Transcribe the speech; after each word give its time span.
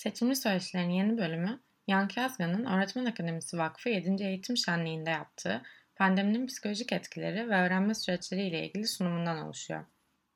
Seçimli 0.00 0.36
Söyleşilerin 0.36 0.90
yeni 0.90 1.18
bölümü, 1.18 1.60
Yankı 1.86 2.20
Yazgan'ın 2.20 2.64
Öğretmen 2.64 3.04
Akademisi 3.04 3.58
Vakfı 3.58 3.88
7. 3.88 4.24
Eğitim 4.24 4.56
Şenliği'nde 4.56 5.10
yaptığı 5.10 5.62
pandeminin 5.96 6.46
psikolojik 6.46 6.92
etkileri 6.92 7.50
ve 7.50 7.54
öğrenme 7.54 7.94
süreçleri 7.94 8.42
ile 8.42 8.66
ilgili 8.66 8.86
sunumundan 8.86 9.38
oluşuyor. 9.38 9.84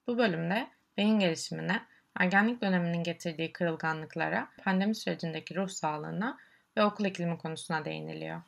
Bu 0.06 0.18
bölümde 0.18 0.66
beyin 0.96 1.18
gelişimine, 1.18 1.82
ergenlik 2.18 2.62
döneminin 2.62 3.02
getirdiği 3.02 3.52
kırılganlıklara, 3.52 4.48
pandemi 4.64 4.94
sürecindeki 4.94 5.56
ruh 5.56 5.68
sağlığına 5.68 6.38
ve 6.76 6.84
okul 6.84 7.04
iklimi 7.04 7.38
konusuna 7.38 7.84
değiniliyor. 7.84 8.42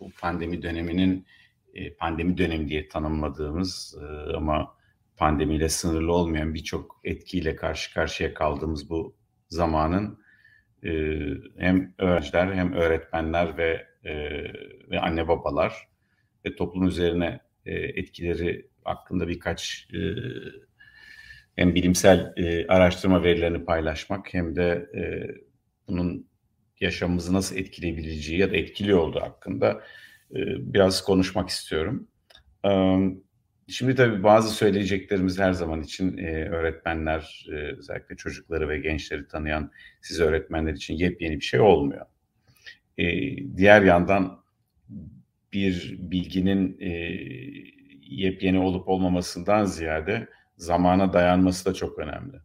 Bu 0.00 0.10
pandemi 0.20 0.62
döneminin 0.62 1.26
e, 1.74 1.94
pandemi 1.94 2.38
dönemi 2.38 2.68
diye 2.68 2.88
tanımladığımız 2.88 3.98
e, 4.02 4.36
ama 4.36 4.74
pandemiyle 5.16 5.68
sınırlı 5.68 6.12
olmayan 6.12 6.54
birçok 6.54 7.00
etkiyle 7.04 7.56
karşı 7.56 7.94
karşıya 7.94 8.34
kaldığımız 8.34 8.90
bu 8.90 9.16
zamanın 9.48 10.18
e, 10.84 10.90
hem 11.58 11.94
öğrenciler 11.98 12.54
hem 12.54 12.72
öğretmenler 12.72 13.56
ve 13.58 13.94
ve 14.90 15.00
anne 15.00 15.28
babalar 15.28 15.88
ve 16.46 16.56
toplum 16.56 16.86
üzerine 16.86 17.40
etkileri 17.66 18.68
hakkında 18.84 19.28
birkaç 19.28 19.88
hem 21.56 21.74
bilimsel 21.74 22.34
araştırma 22.68 23.22
verilerini 23.22 23.64
paylaşmak 23.64 24.34
hem 24.34 24.56
de 24.56 24.88
bunun 25.88 26.28
yaşamımızı 26.80 27.34
nasıl 27.34 27.56
etkileyebileceği 27.56 28.40
ya 28.40 28.50
da 28.50 28.56
etkili 28.56 28.94
olduğu 28.94 29.20
hakkında 29.20 29.82
biraz 30.30 31.04
konuşmak 31.04 31.48
istiyorum. 31.48 32.08
Şimdi 33.68 33.94
tabii 33.94 34.22
bazı 34.22 34.50
söyleyeceklerimiz 34.54 35.38
her 35.38 35.52
zaman 35.52 35.82
için 35.82 36.18
öğretmenler, 36.48 37.46
özellikle 37.78 38.16
çocukları 38.16 38.68
ve 38.68 38.78
gençleri 38.78 39.28
tanıyan 39.28 39.70
siz 40.00 40.20
öğretmenler 40.20 40.72
için 40.72 40.94
yepyeni 40.94 41.36
bir 41.36 41.44
şey 41.44 41.60
olmuyor. 41.60 42.06
Diğer 43.56 43.82
yandan 43.82 44.44
bir 45.52 45.96
bilginin 45.98 46.78
yepyeni 48.02 48.58
olup 48.58 48.88
olmamasından 48.88 49.64
ziyade 49.64 50.28
zamana 50.56 51.12
dayanması 51.12 51.66
da 51.66 51.74
çok 51.74 51.98
önemli. 51.98 52.36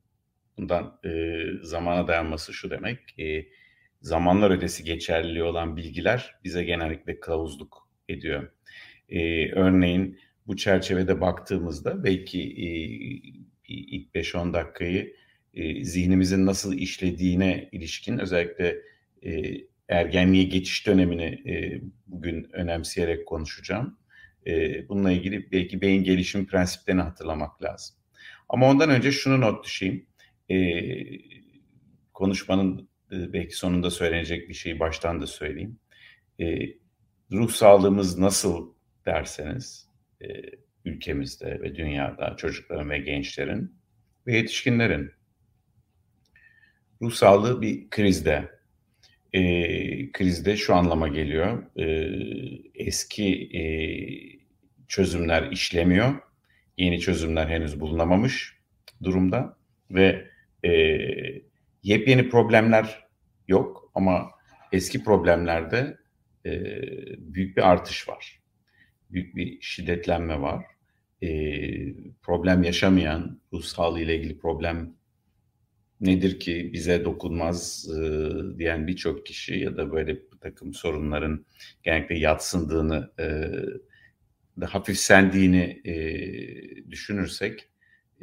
Bundan 0.57 0.99
zamana 1.61 2.07
dayanması 2.07 2.53
şu 2.53 2.69
demek, 2.69 2.99
zamanlar 4.01 4.51
ötesi 4.51 4.83
geçerliliği 4.83 5.43
olan 5.43 5.77
bilgiler 5.77 6.35
bize 6.43 6.63
genellikle 6.63 7.19
kılavuzluk 7.19 7.89
ediyor. 8.09 8.51
Ee, 9.09 9.51
örneğin 9.51 10.19
bu 10.47 10.57
çerçevede 10.57 11.21
baktığımızda 11.21 12.03
belki 12.03 12.41
e, 12.41 12.67
ilk 13.67 14.15
5-10 14.15 14.53
dakikayı 14.53 15.15
e, 15.53 15.83
zihnimizin 15.83 16.45
nasıl 16.45 16.73
işlediğine 16.73 17.69
ilişkin 17.71 18.17
özellikle 18.17 18.81
e, 19.25 19.61
ergenliğe 19.87 20.43
geçiş 20.43 20.87
dönemini 20.87 21.23
e, 21.23 21.81
bugün 22.07 22.49
önemseyerek 22.53 23.27
konuşacağım. 23.27 23.97
E, 24.47 24.87
bununla 24.89 25.11
ilgili 25.11 25.51
belki 25.51 25.81
beyin 25.81 26.03
gelişim 26.03 26.47
prensiplerini 26.47 27.01
hatırlamak 27.01 27.63
lazım. 27.63 27.95
Ama 28.49 28.69
ondan 28.69 28.89
önce 28.89 29.11
şunu 29.11 29.41
not 29.41 29.65
düşeyim. 29.65 30.05
E, 30.49 30.57
konuşmanın 32.13 32.88
ee, 33.11 33.33
belki 33.33 33.55
sonunda 33.55 33.89
söylenecek 33.91 34.49
bir 34.49 34.53
şeyi 34.53 34.79
baştan 34.79 35.21
da 35.21 35.27
söyleyeyim. 35.27 35.79
E, 36.39 36.59
ruh 37.31 37.51
sağlığımız 37.51 38.19
nasıl 38.19 38.73
derseniz 39.05 39.87
e, 40.21 40.27
ülkemizde 40.85 41.61
ve 41.61 41.75
dünyada 41.75 42.35
çocukların 42.37 42.89
ve 42.89 42.99
gençlerin 42.99 43.75
ve 44.27 44.37
yetişkinlerin 44.37 45.11
ruh 47.01 47.11
sağlığı 47.11 47.61
bir 47.61 47.89
krizde. 47.89 48.59
E, 49.33 50.11
krizde 50.11 50.57
şu 50.57 50.75
anlama 50.75 51.07
geliyor. 51.07 51.63
E, 51.75 51.85
eski 52.75 53.57
e, 53.57 53.63
çözümler 54.87 55.51
işlemiyor. 55.51 56.13
Yeni 56.77 56.99
çözümler 56.99 57.47
henüz 57.47 57.79
bulunamamış 57.79 58.55
durumda 59.03 59.57
ve 59.91 60.27
e, 60.65 60.71
Yepyeni 61.83 62.29
problemler 62.29 63.07
yok 63.47 63.91
ama 63.95 64.31
eski 64.71 65.03
problemlerde 65.03 65.97
e, 66.45 66.51
büyük 67.17 67.57
bir 67.57 67.69
artış 67.71 68.09
var. 68.09 68.39
Büyük 69.09 69.35
bir 69.35 69.61
şiddetlenme 69.61 70.41
var. 70.41 70.65
E, 71.21 71.29
problem 72.21 72.63
yaşamayan, 72.63 73.41
ruh 73.53 73.63
sağlığı 73.63 74.01
ile 74.01 74.15
ilgili 74.15 74.39
problem 74.39 74.93
nedir 76.01 76.39
ki 76.39 76.69
bize 76.73 77.05
dokunmaz 77.05 77.89
e, 77.97 78.29
diyen 78.57 78.87
birçok 78.87 79.25
kişi 79.25 79.55
ya 79.55 79.77
da 79.77 79.91
böyle 79.91 80.15
bir 80.15 80.39
takım 80.41 80.73
sorunların 80.73 81.45
genellikle 81.83 82.17
yatsındığını, 82.17 83.11
e, 83.19 83.51
da 84.61 84.73
hafifsendiğini 84.73 85.81
e, 85.85 85.95
düşünürsek 86.91 87.69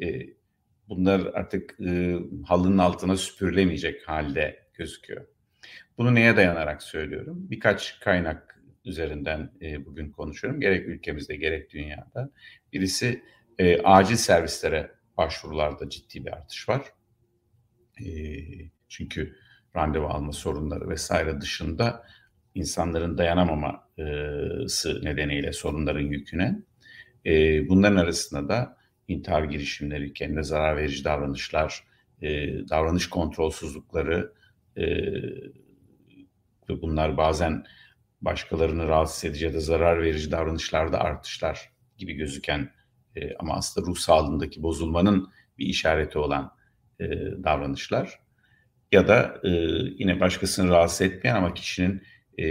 e, 0.03 0.27
bunlar 0.89 1.21
artık 1.21 1.81
e, 1.81 2.17
halının 2.47 2.79
altına 2.79 3.17
süpürülemeyecek 3.17 4.09
halde 4.09 4.67
gözüküyor. 4.75 5.27
Bunu 5.99 6.15
neye 6.15 6.37
dayanarak 6.37 6.83
söylüyorum? 6.83 7.51
Birkaç 7.51 8.01
kaynak 8.01 8.61
üzerinden 8.85 9.51
e, 9.63 9.87
bugün 9.87 10.11
konuşuyorum. 10.11 10.61
Gerek 10.61 10.89
ülkemizde 10.89 11.37
gerek 11.37 11.71
dünyada. 11.71 12.31
Birisi 12.73 13.23
e, 13.59 13.83
acil 13.83 14.17
servislere 14.17 14.91
başvurularda 15.17 15.91
ciddi 15.91 16.27
bir 16.27 16.33
artış 16.33 16.69
var. 16.69 16.83
E, 18.05 18.07
çünkü 18.89 19.37
randevu 19.77 20.07
alma 20.07 20.33
sorunları 20.33 20.89
vesaire 20.89 21.41
dışında 21.41 22.07
insanların 22.55 23.19
dayanamaması 23.19 25.01
nedeniyle 25.03 25.53
sorunların 25.53 26.01
yüküne. 26.01 26.59
E, 27.27 27.69
bunların 27.69 27.97
arasında 27.97 28.49
da 28.49 28.77
intihar 29.09 29.45
girişimleri, 29.45 30.13
kendine 30.13 30.43
zarar 30.43 30.77
verici 30.77 31.05
davranışlar, 31.05 31.85
e, 32.23 32.29
davranış 32.69 33.09
kontrolsüzlükleri 33.09 34.25
e, 34.77 34.87
ve 36.69 36.83
bunlar 36.83 37.17
bazen 37.17 37.65
başkalarını 38.21 38.89
rahatsız 38.89 39.25
edici 39.25 39.45
ya 39.45 39.55
da 39.55 39.61
zarar 39.61 40.03
verici 40.03 40.31
davranışlarda 40.31 41.01
artışlar 41.01 41.71
gibi 41.99 42.15
gözüken 42.15 42.71
e, 43.17 43.37
ama 43.37 43.55
aslında 43.55 43.87
ruh 43.87 43.97
sağlığındaki 43.97 44.63
bozulmanın 44.63 45.33
bir 45.59 45.67
işareti 45.67 46.19
olan 46.19 46.53
e, 47.01 47.07
davranışlar. 47.45 48.21
Ya 48.93 49.09
da 49.09 49.41
e, 49.45 49.51
yine 49.99 50.21
başkasını 50.21 50.71
rahatsız 50.71 51.01
etmeyen 51.01 51.37
ama 51.37 51.55
kişinin 51.55 52.03
e, 52.39 52.47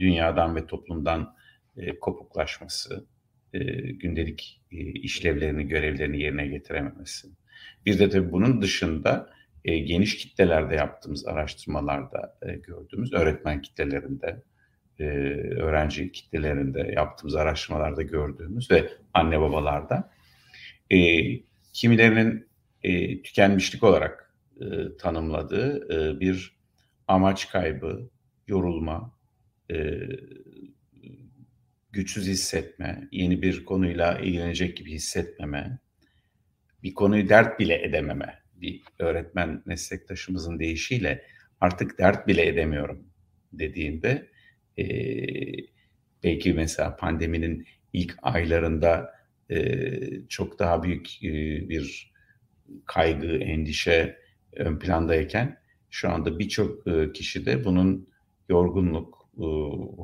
dünyadan 0.00 0.56
ve 0.56 0.66
toplumdan 0.66 1.34
e, 1.76 1.98
kopuklaşması, 1.98 3.06
e, 3.52 3.58
gündelik 3.92 4.60
e, 4.72 4.76
işlevlerini, 4.76 5.68
görevlerini 5.68 6.20
yerine 6.20 6.46
getirememesi. 6.46 7.28
Bir 7.86 7.98
de 7.98 8.10
tabii 8.10 8.32
bunun 8.32 8.62
dışında 8.62 9.30
e, 9.64 9.78
geniş 9.78 10.16
kitlelerde 10.16 10.74
yaptığımız 10.74 11.26
araştırmalarda 11.26 12.34
gördüğümüz 12.66 13.12
öğretmen 13.12 13.62
kitlelerinde, 13.62 14.42
öğrenci 15.58 16.12
kitlelerinde 16.12 16.92
yaptığımız 16.96 17.36
araştırmalarda 17.36 18.02
gördüğümüz 18.02 18.70
ve 18.70 18.88
anne 19.14 19.40
babalarda 19.40 20.10
kimilerinin 21.72 22.48
tükenmişlik 23.24 23.82
olarak 23.82 24.34
tanımladığı 24.98 26.20
bir 26.20 26.56
amaç 27.08 27.50
kaybı, 27.50 28.10
yorulma, 28.46 29.12
güçsüz 31.92 32.26
hissetme, 32.26 33.08
yeni 33.12 33.42
bir 33.42 33.64
konuyla 33.64 34.18
ilgilenecek 34.18 34.76
gibi 34.76 34.92
hissetmeme, 34.92 35.78
bir 36.82 36.94
konuyu 36.94 37.28
dert 37.28 37.60
bile 37.60 37.84
edememe, 37.84 38.42
bir 38.54 38.82
öğretmen 38.98 39.62
meslektaşımızın 39.66 40.58
deyişiyle 40.58 41.24
artık 41.60 41.98
dert 41.98 42.28
bile 42.28 42.46
edemiyorum 42.46 43.06
dediğinde 43.52 44.30
e, 44.78 44.84
belki 46.22 46.52
mesela 46.52 46.96
pandeminin 46.96 47.66
ilk 47.92 48.16
aylarında 48.22 49.14
e, 49.50 49.98
çok 50.28 50.58
daha 50.58 50.82
büyük 50.82 51.24
e, 51.24 51.32
bir 51.68 52.12
kaygı, 52.86 53.36
endişe 53.36 54.18
ön 54.52 54.78
plandayken 54.78 55.58
şu 55.90 56.10
anda 56.10 56.38
birçok 56.38 56.86
e, 56.86 57.12
kişide 57.12 57.64
bunun 57.64 58.08
yorgunluk, 58.48 59.28
e, 59.38 59.46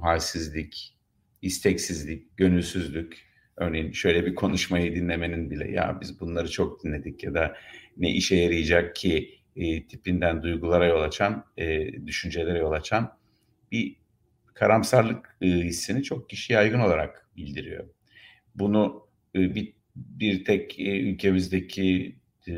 halsizlik, 0.01 0.98
isteksizlik, 1.43 2.37
gönülsüzlük, 2.37 3.29
örneğin 3.57 3.93
şöyle 3.93 4.27
bir 4.27 4.35
konuşmayı 4.35 4.95
dinlemenin 4.95 5.51
bile 5.51 5.71
ya 5.71 5.99
biz 6.01 6.21
bunları 6.21 6.51
çok 6.51 6.85
dinledik 6.85 7.25
ya 7.25 7.35
da 7.35 7.57
ne 7.97 8.11
işe 8.11 8.37
yarayacak 8.37 8.97
ki 8.97 9.39
e, 9.57 9.87
tipinden 9.87 10.43
duygulara 10.43 10.87
yol 10.87 11.03
açan, 11.03 11.45
e, 11.57 11.93
düşüncelere 12.07 12.59
yol 12.59 12.73
açan 12.73 13.19
bir 13.73 13.97
karamsarlık 14.55 15.37
e, 15.41 15.47
hissini 15.47 16.03
çok 16.03 16.31
kişi 16.31 16.53
yaygın 16.53 16.81
olarak 16.81 17.29
bildiriyor. 17.37 17.89
Bunu 18.55 19.09
e, 19.35 19.55
bir 19.55 19.79
bir 19.97 20.45
tek 20.45 20.81
e, 20.81 21.01
ülkemizdeki 21.01 22.17
e, 22.49 22.53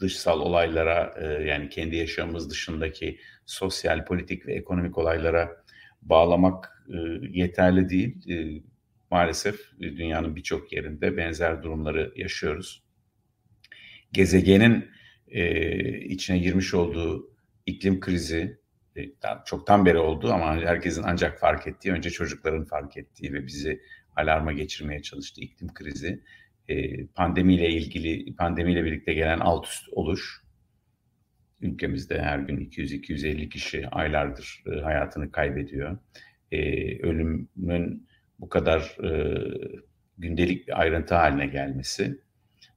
dışsal 0.00 0.40
olaylara 0.40 1.14
e, 1.20 1.24
yani 1.26 1.68
kendi 1.68 1.96
yaşamımız 1.96 2.50
dışındaki 2.50 3.18
sosyal, 3.46 4.04
politik 4.04 4.46
ve 4.46 4.54
ekonomik 4.54 4.98
olaylara 4.98 5.59
bağlamak 6.02 6.84
e, 6.88 6.96
yeterli 7.30 7.88
değil. 7.88 8.30
E, 8.30 8.62
maalesef 9.10 9.60
dünyanın 9.80 10.36
birçok 10.36 10.72
yerinde 10.72 11.16
benzer 11.16 11.62
durumları 11.62 12.12
yaşıyoruz. 12.16 12.84
Gezegenin 14.12 14.90
e, 15.28 16.00
içine 16.00 16.38
girmiş 16.38 16.74
olduğu 16.74 17.30
iklim 17.66 18.00
krizi 18.00 18.60
e, 18.96 19.02
çoktan 19.44 19.86
beri 19.86 19.98
oldu 19.98 20.32
ama 20.32 20.56
herkesin 20.56 21.02
ancak 21.06 21.38
fark 21.40 21.66
ettiği, 21.66 21.92
önce 21.92 22.10
çocukların 22.10 22.64
fark 22.64 22.96
ettiği 22.96 23.32
ve 23.32 23.46
bizi 23.46 23.80
alarma 24.16 24.52
geçirmeye 24.52 25.02
çalıştığı 25.02 25.40
iklim 25.40 25.74
krizi, 25.74 26.22
e, 26.68 27.06
pandemiyle 27.06 27.70
ilgili, 27.70 28.36
pandemiyle 28.36 28.84
birlikte 28.84 29.14
gelen 29.14 29.40
alt 29.40 29.66
üst 29.66 29.88
oluş, 29.92 30.42
ülkemizde 31.60 32.22
her 32.22 32.38
gün 32.38 32.56
200-250 32.56 33.48
kişi 33.48 33.88
aylardır 33.88 34.64
e, 34.66 34.80
hayatını 34.80 35.32
kaybediyor. 35.32 35.98
E, 36.52 36.58
ölümün 37.02 38.06
bu 38.38 38.48
kadar 38.48 38.96
e, 39.04 39.40
gündelik 40.18 40.68
bir 40.68 40.80
ayrıntı 40.80 41.14
haline 41.14 41.46
gelmesi, 41.46 42.20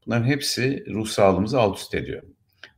bunların 0.05 0.25
hepsi 0.25 0.85
ruh 0.87 1.07
sağlığımızı 1.07 1.59
alt 1.59 1.77
üst 1.77 1.95
ediyor. 1.95 2.23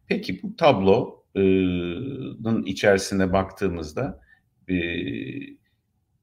Peki 0.08 0.44
bu 0.44 0.56
tablonun 0.56 2.66
içerisine 2.66 3.34
baktığımızda 3.34 4.22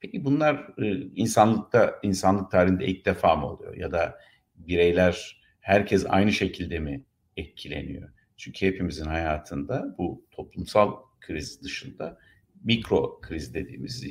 peki 0.00 0.24
bunlar 0.24 0.66
insanlıkta 1.14 1.98
insanlık 2.02 2.50
tarihinde 2.50 2.86
ilk 2.86 3.06
defa 3.06 3.36
mı 3.36 3.46
oluyor 3.46 3.76
ya 3.76 3.92
da 3.92 4.18
bireyler 4.54 5.42
herkes 5.60 6.06
aynı 6.08 6.32
şekilde 6.32 6.78
mi 6.78 7.04
etkileniyor? 7.36 8.10
Çünkü 8.42 8.66
hepimizin 8.66 9.04
hayatında 9.04 9.94
bu 9.98 10.26
toplumsal 10.30 10.96
kriz 11.20 11.62
dışında 11.62 12.18
mikro 12.64 13.20
kriz 13.20 13.54
dediğimiz 13.54 14.04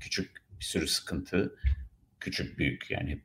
küçük 0.00 0.30
bir 0.60 0.64
sürü 0.64 0.86
sıkıntı, 0.86 1.56
küçük 2.20 2.58
büyük 2.58 2.90
yani 2.90 3.20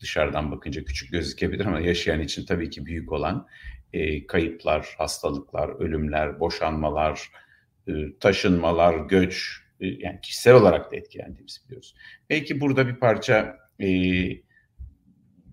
dışarıdan 0.00 0.50
bakınca 0.52 0.84
küçük 0.84 1.12
gözükebilir 1.12 1.66
ama 1.66 1.80
yaşayan 1.80 2.20
için 2.20 2.46
tabii 2.46 2.70
ki 2.70 2.86
büyük 2.86 3.12
olan 3.12 3.46
e, 3.92 4.26
kayıplar, 4.26 4.94
hastalıklar, 4.98 5.68
ölümler, 5.68 6.40
boşanmalar, 6.40 7.30
e, 7.88 7.92
taşınmalar, 8.20 9.06
göç 9.06 9.62
e, 9.80 9.86
yani 9.86 10.20
kişisel 10.20 10.54
olarak 10.54 10.92
da 10.92 10.96
etkilendiğimizi 10.96 11.64
biliyoruz. 11.64 11.94
Belki 12.30 12.60
burada 12.60 12.88
bir 12.88 12.96
parça 12.96 13.58
e, 13.80 13.88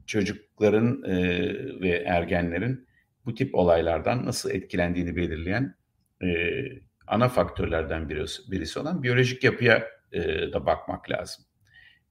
çocukların 0.06 1.04
e, 1.04 1.39
ve 1.81 2.04
ergenlerin 2.06 2.93
bu 3.25 3.36
tip 3.36 3.56
olaylardan 3.56 4.25
nasıl 4.25 4.52
etkilendiğini 4.52 5.16
belirleyen 5.16 5.75
e, 6.24 6.28
ana 7.08 7.30
faktörlerden 7.30 8.10
birisi, 8.10 8.52
birisi 8.52 8.80
olan 8.80 9.04
biyolojik 9.04 9.44
yapıya 9.44 9.88
e, 10.12 10.22
da 10.54 10.66
bakmak 10.66 11.12
lazım. 11.12 11.46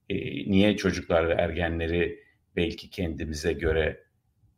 E, 0.09 0.15
niye 0.51 0.77
çocuklar 0.77 1.29
ve 1.29 1.33
ergenleri 1.33 2.19
belki 2.55 2.89
kendimize 2.89 3.53
göre 3.53 4.03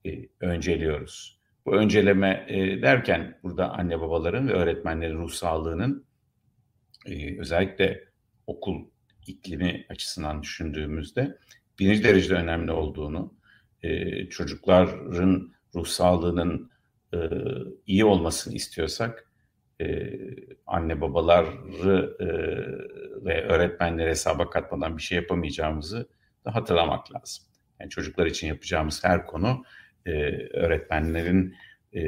e, 0.06 0.10
önceliyoruz? 0.40 1.40
Bu 1.66 1.76
önceleme 1.76 2.46
e, 2.48 2.82
derken 2.82 3.40
burada 3.44 3.72
anne 3.74 4.02
babaların 4.02 4.48
ve 4.48 4.54
öğretmenlerin 4.54 5.18
ruh 5.18 5.32
sağlığının 5.32 6.06
e, 7.06 7.40
özellikle 7.40 8.04
okul 8.48 8.86
iklimi 9.28 9.86
açısından 9.90 10.44
düşündüğümüzde 10.44 11.38
birinci 11.80 12.04
derecede 12.04 12.34
önemli 12.34 12.72
olduğunu, 12.72 13.34
e, 13.84 14.26
çocukların 14.30 15.55
ruh 15.76 15.86
sağlığının 15.86 16.72
e, 17.14 17.18
iyi 17.88 18.06
olmasını 18.06 18.54
istiyorsak 18.54 19.32
e, 19.82 20.10
anne 20.68 21.02
babaları 21.02 22.16
e, 22.20 22.28
ve 23.26 23.44
öğretmenleri 23.44 24.10
hesaba 24.10 24.50
katmadan 24.50 24.98
bir 24.98 25.02
şey 25.02 25.16
yapamayacağımızı 25.16 26.10
da 26.46 26.56
hatırlamak 26.56 27.16
lazım. 27.16 27.46
Yani 27.80 27.90
çocuklar 27.90 28.26
için 28.26 28.48
yapacağımız 28.48 29.04
her 29.04 29.26
konu 29.26 29.64
e, 30.06 30.12
öğretmenlerin 30.54 31.56
e, 31.94 32.02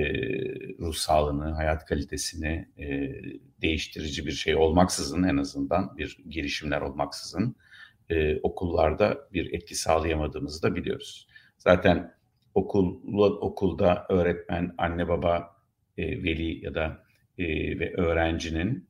ruh 0.79 0.93
sağlığını, 0.93 1.51
hayat 1.51 1.85
kalitesini 1.85 2.67
e, 2.77 3.15
değiştirici 3.61 4.25
bir 4.25 4.31
şey 4.31 4.55
olmaksızın 4.55 5.23
en 5.23 5.37
azından 5.37 5.97
bir 5.97 6.17
girişimler 6.29 6.81
olmaksızın 6.81 7.55
e, 8.09 8.39
okullarda 8.39 9.27
bir 9.33 9.53
etki 9.53 9.75
sağlayamadığımızı 9.75 10.63
da 10.63 10.75
biliyoruz. 10.75 11.27
Zaten 11.57 12.16
okul, 12.57 12.99
okulda 13.41 14.05
öğretmen, 14.09 14.73
anne 14.77 15.07
baba, 15.07 15.55
e, 15.97 16.23
veli 16.23 16.65
ya 16.65 16.73
da 16.73 17.03
e, 17.37 17.45
ve 17.79 17.93
öğrencinin 17.93 18.89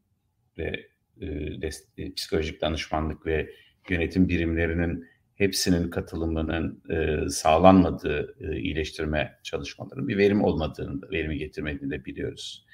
ve 0.58 0.88
e, 1.22 1.25
dest- 1.62 1.88
e, 1.98 2.14
psikolojik 2.14 2.62
danışmanlık 2.62 3.25
ve 3.25 3.50
yönetim 3.90 4.30
birimlerinin 4.30 5.06
hepsinin 5.36 5.90
katılımının 5.90 6.84
e, 6.90 7.30
sağlanmadığı 7.30 8.36
e, 8.42 8.60
iyileştirme 8.60 9.40
çalışmalarının 9.44 10.08
bir 10.08 10.18
verim 10.18 10.44
olmadığını, 10.44 11.02
da, 11.02 11.10
verimi 11.12 11.38
getirmediğini 11.38 11.92
de 11.92 12.06
biliyoruz. 12.06 12.66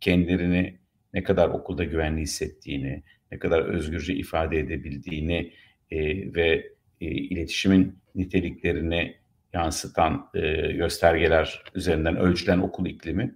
Kendilerini 0.00 0.78
ne 1.14 1.22
kadar 1.22 1.48
okulda 1.48 1.84
güvenli 1.84 2.20
hissettiğini, 2.20 3.02
ne 3.32 3.38
kadar 3.38 3.60
özgürce 3.64 4.14
ifade 4.14 4.58
edebildiğini 4.58 5.52
e, 5.90 5.98
ve 6.34 6.72
e, 7.00 7.06
iletişimin 7.06 7.98
niteliklerini 8.14 9.21
yansıtan 9.52 10.30
e, 10.34 10.72
göstergeler 10.72 11.64
üzerinden 11.74 12.16
ölçülen 12.16 12.58
okul 12.58 12.86
iklimi 12.86 13.34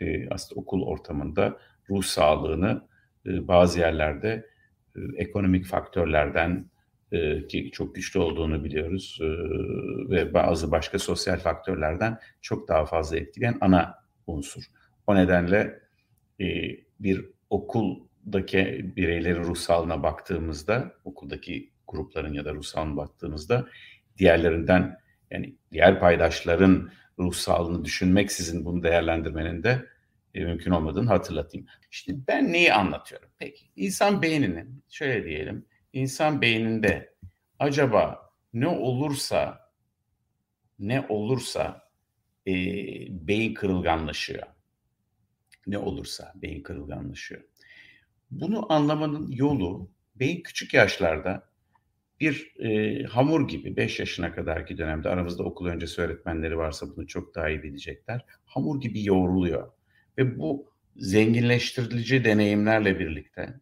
e, 0.00 0.28
aslında 0.28 0.60
okul 0.60 0.82
ortamında 0.82 1.58
ruh 1.90 2.02
sağlığını 2.02 2.88
e, 3.26 3.48
bazı 3.48 3.78
yerlerde 3.78 4.46
e, 4.96 5.00
ekonomik 5.16 5.66
faktörlerden 5.66 6.70
e, 7.12 7.46
ki 7.46 7.70
çok 7.72 7.94
güçlü 7.94 8.20
olduğunu 8.20 8.64
biliyoruz 8.64 9.18
e, 9.20 9.26
ve 10.10 10.34
bazı 10.34 10.70
başka 10.70 10.98
sosyal 10.98 11.38
faktörlerden 11.38 12.18
çok 12.42 12.68
daha 12.68 12.86
fazla 12.86 13.16
etkileyen 13.16 13.58
ana 13.60 13.94
unsur. 14.26 14.62
O 15.06 15.16
nedenle 15.16 15.80
e, 16.40 16.46
bir 17.00 17.24
okuldaki 17.50 18.92
bireylerin 18.96 19.44
ruh 19.44 19.56
sağlığına 19.56 20.02
baktığımızda, 20.02 20.92
okuldaki 21.04 21.70
grupların 21.88 22.32
ya 22.32 22.44
da 22.44 22.54
ruh 22.54 22.62
sağlığına 22.62 22.96
baktığımızda 22.96 23.66
diğerlerinden 24.18 24.98
yani 25.30 25.56
diğer 25.72 26.00
paydaşların 26.00 26.90
ruh 27.18 27.34
sağlığını 27.34 27.84
düşünmeksizin 27.84 28.64
bunu 28.64 28.82
değerlendirmenin 28.82 29.62
de 29.62 29.86
e, 30.34 30.44
mümkün 30.44 30.70
olmadığını 30.70 31.08
hatırlatayım. 31.08 31.66
İşte 31.90 32.12
ben 32.28 32.52
neyi 32.52 32.72
anlatıyorum? 32.72 33.28
Peki 33.38 33.66
insan 33.76 34.22
beyninin 34.22 34.84
şöyle 34.88 35.24
diyelim 35.24 35.66
insan 35.92 36.42
beyninde 36.42 37.14
acaba 37.58 38.32
ne 38.52 38.68
olursa 38.68 39.70
ne 40.78 41.06
olursa 41.08 41.88
e, 42.46 42.52
beyin 43.26 43.54
kırılganlaşıyor. 43.54 44.46
Ne 45.66 45.78
olursa 45.78 46.32
beyin 46.34 46.62
kırılganlaşıyor. 46.62 47.42
Bunu 48.30 48.72
anlamanın 48.72 49.30
yolu 49.30 49.90
beyin 50.16 50.42
küçük 50.42 50.74
yaşlarda 50.74 51.48
bir 52.20 52.56
e, 52.58 53.02
hamur 53.04 53.48
gibi 53.48 53.76
5 53.76 53.98
yaşına 53.98 54.34
kadarki 54.34 54.78
dönemde 54.78 55.08
aramızda 55.08 55.42
okul 55.42 55.66
öncesi 55.66 56.00
öğretmenleri 56.00 56.58
varsa 56.58 56.86
bunu 56.96 57.06
çok 57.06 57.34
daha 57.34 57.48
iyi 57.48 57.62
bilecekler. 57.62 58.24
Hamur 58.44 58.80
gibi 58.80 59.04
yoğruluyor. 59.04 59.72
Ve 60.18 60.38
bu 60.38 60.70
zenginleştirici 60.96 62.24
deneyimlerle 62.24 62.98
birlikte 62.98 63.60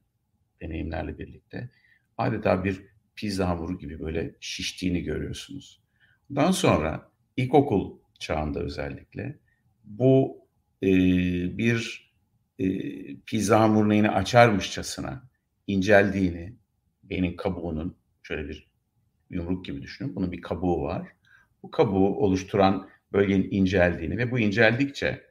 deneyimlerle 0.61 1.19
birlikte 1.19 1.71
adeta 2.19 2.65
bir 2.65 2.83
pizza 3.17 3.49
hamuru 3.49 3.79
gibi 3.79 4.01
böyle 4.01 4.35
şiştiğini 4.41 5.03
görüyorsunuz. 5.03 5.83
Ondan 6.31 6.51
sonra 6.51 7.11
ilkokul 7.37 7.99
çağında 8.19 8.61
özellikle 8.61 9.39
bu 9.85 10.39
e, 10.83 10.89
bir 11.59 12.13
e, 12.59 12.67
pizza 13.17 13.61
hamurunu 13.61 13.95
yine 13.95 14.11
açarmışçasına 14.11 15.29
inceldiğini, 15.67 16.57
beynin 17.03 17.37
kabuğunun 17.37 17.97
şöyle 18.27 18.49
bir 18.49 18.69
yumruk 19.31 19.65
gibi 19.65 19.83
düşünün. 19.83 20.17
Bunun 20.17 20.33
bir 20.33 20.41
kabuğu 20.41 20.83
var. 20.83 21.09
Bu 21.63 21.71
kabuğu 21.71 22.17
oluşturan 22.17 22.89
bölgenin 23.13 23.49
inceldiğini 23.51 24.19
ve 24.19 24.31
bu 24.31 24.39
inceldikçe 24.39 25.27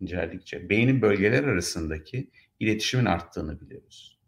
inceldikçe 0.00 0.68
beynin 0.68 1.02
bölgeler 1.02 1.44
arasındaki 1.44 2.30
iletişimin 2.60 3.04
arttığını 3.04 3.60
biliyoruz. 3.60 4.18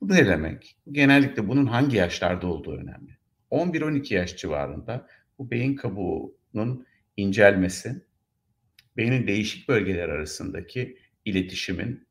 Bu 0.00 0.08
ne 0.08 0.26
demek? 0.26 0.76
Genellikle 0.90 1.48
bunun 1.48 1.66
hangi 1.66 1.96
yaşlarda 1.96 2.46
olduğu 2.46 2.76
önemli. 2.76 3.16
11-12 3.50 4.14
yaş 4.14 4.36
civarında 4.36 5.08
bu 5.38 5.50
beyin 5.50 5.76
kabuğunun 5.76 6.86
incelmesi, 7.16 8.06
beynin 8.96 9.26
değişik 9.26 9.68
bölgeler 9.68 10.08
arasındaki 10.08 10.98
iletişimin 11.24 12.08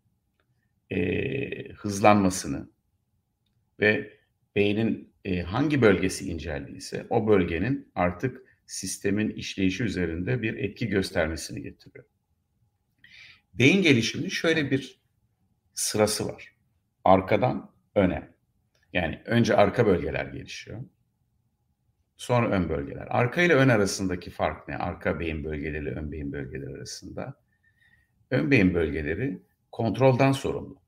e, 0.89 1.71
hızlanmasını 1.71 2.69
ve 3.79 4.17
beynin 4.55 5.10
e, 5.25 5.41
hangi 5.41 5.81
bölgesi 5.81 6.29
incelliyse 6.29 7.07
o 7.09 7.27
bölgenin 7.27 7.91
artık 7.95 8.41
sistemin 8.65 9.29
işleyişi 9.29 9.83
üzerinde 9.83 10.41
bir 10.41 10.57
etki 10.57 10.87
göstermesini 10.87 11.61
getiriyor. 11.61 12.05
Beyin 13.53 13.81
gelişiminin 13.81 14.29
şöyle 14.29 14.71
bir 14.71 15.01
sırası 15.73 16.27
var. 16.27 16.55
Arkadan 17.03 17.71
öne. 17.95 18.31
Yani 18.93 19.21
önce 19.25 19.55
arka 19.55 19.85
bölgeler 19.85 20.25
gelişiyor. 20.25 20.81
Sonra 22.17 22.49
ön 22.49 22.69
bölgeler. 22.69 23.07
Arka 23.09 23.41
ile 23.41 23.53
ön 23.53 23.69
arasındaki 23.69 24.29
fark 24.29 24.67
ne? 24.67 24.77
Arka 24.77 25.19
beyin 25.19 25.43
bölgeleri 25.43 25.83
ile 25.83 25.91
ön 25.91 26.11
beyin 26.11 26.31
bölgeleri 26.31 26.75
arasında. 26.75 27.41
Ön 28.31 28.51
beyin 28.51 28.73
bölgeleri 28.73 29.41
kontrolden 29.71 30.31
sorumlu. 30.31 30.81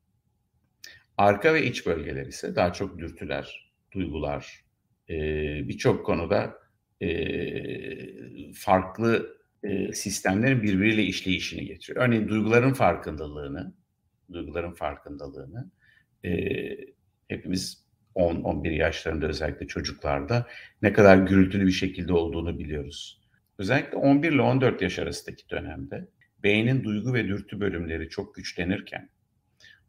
Arka 1.18 1.54
ve 1.54 1.66
iç 1.66 1.86
bölgeler 1.86 2.26
ise 2.26 2.56
daha 2.56 2.74
çok 2.74 3.00
dürtüler, 3.00 3.73
duygular, 3.94 4.64
e, 5.10 5.16
birçok 5.68 6.06
konuda 6.06 6.54
e, 7.02 8.54
farklı 8.54 9.38
e, 9.64 9.94
sistemlerin 9.94 10.64
birbiriyle 10.64 11.04
işleyişini 11.04 11.66
getiriyor. 11.66 12.06
Örneğin 12.06 12.28
duyguların 12.28 12.74
farkındalığını, 12.74 13.74
duyguların 14.34 14.74
farkındalığını 14.74 15.72
e, 16.26 16.32
hepimiz 17.28 17.84
10-11 18.16 18.74
yaşlarında 18.74 19.28
özellikle 19.28 19.68
çocuklarda 19.68 20.48
ne 20.82 20.94
kadar 20.94 21.18
gürültülü 21.18 21.66
bir 21.66 21.72
şekilde 21.72 22.14
olduğunu 22.14 22.60
biliyoruz. 22.60 23.22
Özellikle 23.58 23.98
11 23.98 24.32
ile 24.32 24.42
14 24.42 24.82
yaş 24.82 25.00
arasındaki 25.00 25.50
dönemde 25.50 26.08
beynin 26.44 26.84
duygu 26.84 27.14
ve 27.14 27.28
dürtü 27.28 27.60
bölümleri 27.60 28.10
çok 28.10 28.36
güçlenirken 28.36 29.10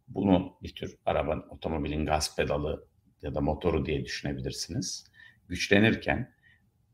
bunu 0.09 0.59
bir 0.63 0.75
tür 0.75 0.97
arabanın, 1.07 1.45
otomobilin 1.49 2.07
gaz 2.07 2.37
pedalı 2.37 2.87
ya 3.25 3.35
da 3.35 3.41
motoru 3.41 3.87
diye 3.87 4.05
düşünebilirsiniz. 4.05 5.07
Güçlenirken 5.49 6.33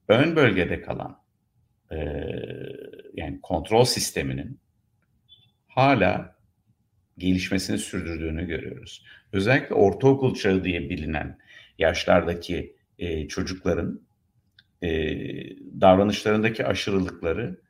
ön 0.08 0.36
bölgede 0.36 0.82
kalan 0.82 1.22
e, 1.92 1.96
yani 3.14 3.40
kontrol 3.42 3.84
sisteminin 3.84 4.60
hala 5.68 6.36
gelişmesini 7.18 7.78
sürdürdüğünü 7.78 8.46
görüyoruz. 8.46 9.04
Özellikle 9.32 9.74
ortaokul 9.74 10.34
çağı 10.34 10.64
diye 10.64 10.90
bilinen 10.90 11.38
yaşlardaki 11.78 12.76
e, 12.98 13.28
çocukların 13.28 14.00
e, 14.82 14.88
davranışlarındaki 15.80 16.66
aşırılıkları 16.66 17.60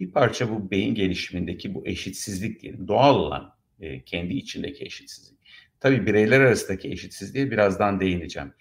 bir 0.00 0.10
parça 0.10 0.50
bu 0.50 0.70
beyin 0.70 0.94
gelişimindeki 0.94 1.74
bu 1.74 1.86
eşitsizlik 1.86 2.62
diyelim 2.62 2.88
doğal 2.88 3.14
olan 3.14 3.54
e, 3.80 4.04
kendi 4.04 4.34
içindeki 4.34 4.84
eşitsizlik. 4.84 5.37
Tabii 5.80 6.06
bireyler 6.06 6.40
arasındaki 6.40 6.88
eşitsizliğe 6.88 7.50
birazdan 7.50 8.00
değineceğim. 8.00 8.52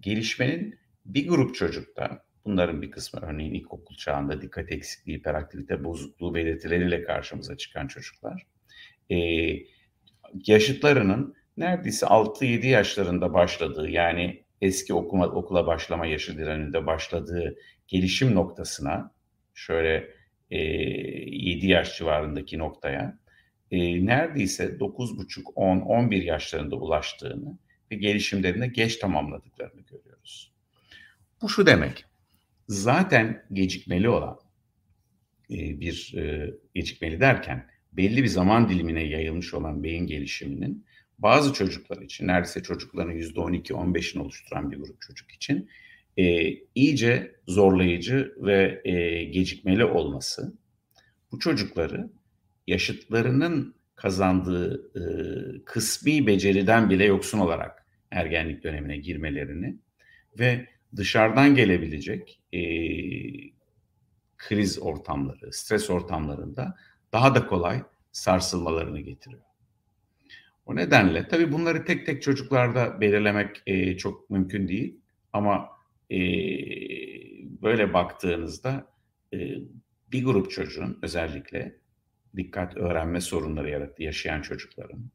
Gelişmenin 0.00 0.78
bir 1.04 1.28
grup 1.28 1.54
çocukta 1.54 2.24
bunların 2.44 2.82
bir 2.82 2.90
kısmı 2.90 3.20
örneğin 3.20 3.54
ilkokul 3.54 3.96
çağında 3.96 4.42
dikkat 4.42 4.72
eksikliği, 4.72 5.18
hiperaktivite 5.18 5.84
bozukluğu 5.84 6.34
belirtileriyle 6.34 7.02
karşımıza 7.02 7.56
çıkan 7.56 7.86
çocuklar. 7.86 8.46
E, 9.10 9.16
yaşıtlarının 10.46 11.34
neredeyse 11.56 12.06
6-7 12.06 12.66
yaşlarında 12.66 13.34
başladığı 13.34 13.90
yani 13.90 14.44
eski 14.60 14.94
okuma, 14.94 15.26
okula 15.26 15.66
başlama 15.66 16.06
yaşı 16.06 16.38
direninde 16.38 16.86
başladığı 16.86 17.56
gelişim 17.88 18.34
noktasına 18.34 19.12
şöyle 19.54 20.10
e, 20.50 20.58
7 20.58 21.66
yaş 21.66 21.98
civarındaki 21.98 22.58
noktaya 22.58 23.18
e, 23.70 24.06
neredeyse 24.06 24.64
9,5, 24.64 25.52
10, 25.54 25.80
11 25.80 26.22
yaşlarında 26.22 26.76
ulaştığını 26.76 27.58
ve 27.90 27.96
gelişimlerinde 27.96 28.66
geç 28.66 28.96
tamamladıklarını 28.96 29.80
görüyoruz. 29.80 30.52
Bu 31.42 31.48
şu 31.48 31.66
demek, 31.66 32.04
zaten 32.68 33.44
gecikmeli 33.52 34.08
olan 34.08 34.38
e, 35.50 35.80
bir 35.80 36.14
e, 36.16 36.54
gecikmeli 36.74 37.20
derken 37.20 37.66
belli 37.92 38.22
bir 38.22 38.28
zaman 38.28 38.68
dilimine 38.68 39.02
yayılmış 39.04 39.54
olan 39.54 39.84
beyin 39.84 40.06
gelişiminin 40.06 40.86
bazı 41.18 41.52
çocuklar 41.52 42.02
için 42.02 42.26
neredeyse 42.26 42.62
çocukların 42.62 43.14
%12-15'ini 43.14 44.18
oluşturan 44.18 44.70
bir 44.70 44.76
grup 44.76 45.00
çocuk 45.00 45.32
için 45.32 45.68
e, 46.16 46.54
iyice 46.74 47.36
zorlayıcı 47.46 48.34
ve 48.36 48.80
e, 48.84 49.24
gecikmeli 49.24 49.84
olması 49.84 50.54
bu 51.32 51.38
çocukları 51.38 52.10
yaşıtlarının 52.66 53.74
kazandığı 53.96 54.90
e, 54.96 55.02
kısmi 55.64 56.26
beceriden 56.26 56.90
bile 56.90 57.04
yoksun 57.04 57.38
olarak 57.38 57.86
ergenlik 58.10 58.64
dönemine 58.64 58.96
girmelerini 58.96 59.76
ve 60.38 60.66
dışarıdan 60.96 61.54
gelebilecek 61.54 62.40
e, 62.52 62.60
kriz 64.36 64.78
ortamları, 64.78 65.52
stres 65.52 65.90
ortamlarında 65.90 66.76
daha 67.12 67.34
da 67.34 67.46
kolay 67.46 67.82
sarsılmalarını 68.12 69.00
getiriyor. 69.00 69.42
O 70.66 70.76
nedenle 70.76 71.28
tabii 71.28 71.52
bunları 71.52 71.84
tek 71.84 72.06
tek 72.06 72.22
çocuklarda 72.22 73.00
belirlemek 73.00 73.62
e, 73.66 73.96
çok 73.96 74.30
mümkün 74.30 74.68
değil 74.68 75.00
ama 75.32 75.68
e, 76.10 76.18
böyle 77.62 77.94
baktığınızda 77.94 78.86
e, 79.34 79.38
bir 80.12 80.24
grup 80.24 80.50
çocuğun 80.50 80.98
özellikle 81.02 81.76
dikkat 82.36 82.76
öğrenme 82.76 83.20
sorunları 83.20 83.70
yarattı 83.70 84.02
yaşayan 84.02 84.42
çocukların, 84.42 85.10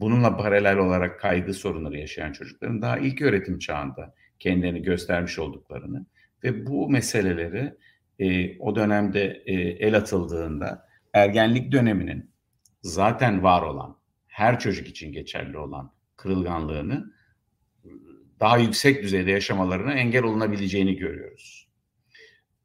bununla 0.00 0.36
paralel 0.36 0.78
olarak 0.78 1.20
kaygı 1.20 1.54
sorunları 1.54 1.98
yaşayan 1.98 2.32
çocukların 2.32 2.82
daha 2.82 2.98
ilk 2.98 3.22
öğretim 3.22 3.58
çağında 3.58 4.14
kendilerini 4.38 4.82
göstermiş 4.82 5.38
olduklarını 5.38 6.06
ve 6.44 6.66
bu 6.66 6.90
meseleleri 6.90 7.74
e, 8.18 8.58
o 8.58 8.76
dönemde 8.76 9.42
e, 9.46 9.52
el 9.54 9.96
atıldığında 9.96 10.88
ergenlik 11.12 11.72
döneminin 11.72 12.30
zaten 12.82 13.42
var 13.42 13.62
olan, 13.62 13.98
her 14.26 14.58
çocuk 14.58 14.88
için 14.88 15.12
geçerli 15.12 15.58
olan 15.58 15.92
kırılganlığını 16.16 17.12
daha 18.40 18.58
yüksek 18.58 19.02
düzeyde 19.02 19.30
yaşamalarına 19.30 19.92
engel 19.92 20.22
olunabileceğini 20.22 20.96
görüyoruz. 20.96 21.68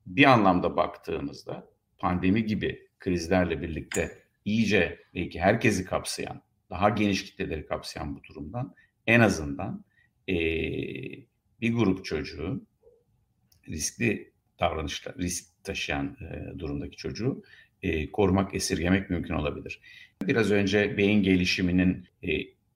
Bir 0.06 0.26
anlamda 0.26 0.78
baktığımızda 0.78 1.70
pandemi 1.98 2.46
gibi 2.46 2.87
krizlerle 3.00 3.62
birlikte 3.62 4.24
iyice 4.46 5.00
belki 5.16 5.40
herkesi 5.40 5.86
kapsayan, 5.86 6.42
daha 6.70 6.90
geniş 6.90 7.26
kitleleri 7.26 7.66
kapsayan 7.66 8.16
bu 8.16 8.24
durumdan 8.24 8.76
en 9.08 9.20
azından 9.20 9.86
e, 10.30 10.36
bir 11.62 11.74
grup 11.74 12.06
çocuğu 12.06 12.66
riskli 13.68 14.32
davranışlar, 14.60 15.16
risk 15.18 15.64
taşıyan 15.64 16.18
e, 16.22 16.60
durumdaki 16.60 16.98
çocuğu 16.98 17.44
e, 17.82 18.12
korumak, 18.12 18.56
esirgemek 18.56 19.10
mümkün 19.10 19.34
olabilir. 19.34 19.82
Biraz 20.28 20.52
önce 20.52 20.98
beyin 20.98 21.24
gelişiminin 21.24 22.08
e, 22.24 22.30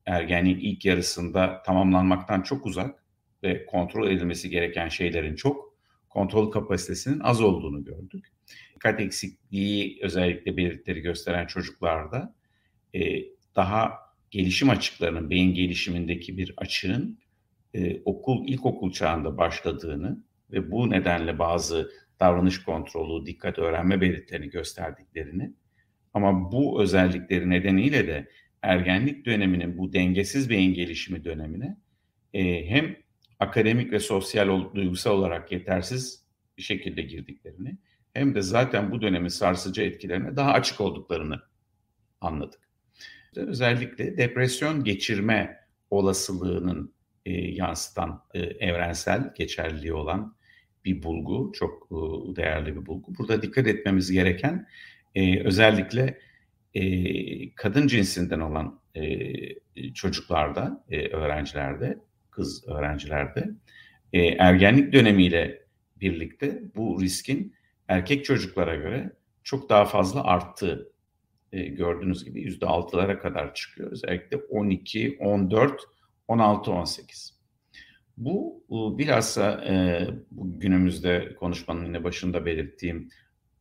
ergenliğin 0.06 0.60
ilk 0.60 0.86
yarısında 0.86 1.64
tamamlanmaktan 1.66 2.42
çok 2.42 2.66
uzak 2.66 3.04
ve 3.44 3.66
kontrol 3.66 4.12
edilmesi 4.12 4.50
gereken 4.50 4.90
şeylerin 4.90 5.36
çok, 5.36 5.72
kontrol 6.10 6.52
kapasitesinin 6.52 7.20
az 7.20 7.42
olduğunu 7.42 7.84
gördük. 7.84 8.32
Dikkat 8.76 9.00
eksikliği 9.00 10.00
özellikle 10.02 10.58
belirtileri 10.58 11.02
gösteren 11.02 11.48
çocuklarda 11.48 12.36
e, 12.96 13.24
daha 13.56 13.94
gelişim 14.32 14.70
açıklarının, 14.70 15.30
beyin 15.30 15.54
gelişimindeki 15.54 16.38
bir 16.38 16.54
açığın 16.58 17.20
e, 17.74 18.02
okul, 18.06 18.48
ilkokul 18.48 18.92
çağında 18.92 19.38
başladığını 19.38 20.24
ve 20.52 20.72
bu 20.72 20.90
nedenle 20.90 21.40
bazı 21.40 21.92
davranış 22.20 22.64
kontrolü, 22.64 23.26
dikkat 23.26 23.60
öğrenme 23.60 24.02
belirtilerini 24.02 24.50
gösterdiklerini 24.50 25.54
ama 26.14 26.52
bu 26.52 26.82
özellikleri 26.82 27.50
nedeniyle 27.50 28.08
de 28.08 28.28
ergenlik 28.62 29.26
döneminin 29.26 29.78
bu 29.78 29.94
dengesiz 29.94 30.50
beyin 30.50 30.74
gelişimi 30.74 31.24
dönemine 31.24 31.78
e, 32.34 32.70
hem 32.70 32.96
akademik 33.40 33.92
ve 33.92 34.00
sosyal 34.00 34.74
duygusal 34.76 35.12
olarak 35.12 35.52
yetersiz 35.52 36.26
bir 36.58 36.62
şekilde 36.62 37.02
girdiklerini 37.02 37.78
hem 38.14 38.36
de 38.36 38.42
zaten 38.42 38.92
bu 38.92 39.02
dönemin 39.02 39.28
sarsıcı 39.28 39.82
etkilerine 39.82 40.36
daha 40.36 40.52
açık 40.52 40.82
olduklarını 40.82 41.42
anladık. 42.22 42.60
Özellikle 43.36 44.18
depresyon 44.18 44.84
geçirme 44.84 45.58
olasılığının 45.90 46.94
e, 47.26 47.32
yansıtan 47.32 48.24
e, 48.34 48.40
evrensel 48.40 49.34
geçerliliği 49.36 49.94
olan 49.94 50.36
bir 50.86 51.04
bulgu, 51.04 51.52
çok 51.56 51.88
e, 51.92 51.96
değerli 52.36 52.76
bir 52.76 52.86
bulgu. 52.86 53.14
Burada 53.18 53.42
dikkat 53.42 53.68
etmemiz 53.68 54.12
gereken 54.12 54.68
e, 55.16 55.44
özellikle 55.44 56.20
e, 56.74 57.56
kadın 57.56 57.88
cinsinden 57.88 58.40
olan 58.40 58.80
e, 58.96 59.94
çocuklarda, 59.94 60.86
e, 60.90 61.08
öğrencilerde, 61.08 61.98
kız 62.32 62.68
öğrencilerde 62.68 63.50
e, 64.14 64.22
ergenlik 64.26 64.94
dönemiyle 64.94 65.66
birlikte 65.96 66.62
bu 66.76 67.02
riskin 67.02 67.56
erkek 67.92 68.26
çocuklara 68.26 68.76
göre 68.76 69.12
çok 69.44 69.70
daha 69.70 69.86
fazla 69.86 70.24
arttığı 70.24 70.92
e, 71.52 71.64
gördüğünüz 71.64 72.26
gibi 72.26 72.42
yüzde 72.42 72.66
altılara 72.66 73.20
kadar 73.20 73.54
çıkıyor. 73.54 73.92
Özellikle 73.92 74.38
12, 74.38 75.18
14, 75.20 75.82
16, 76.28 76.72
18. 76.72 77.40
Bu 78.18 78.64
bilhassa 78.98 79.66
e, 79.66 80.08
günümüzde 80.32 81.36
konuşmanın 81.36 81.86
yine 81.86 82.04
başında 82.04 82.46
belirttiğim 82.46 83.10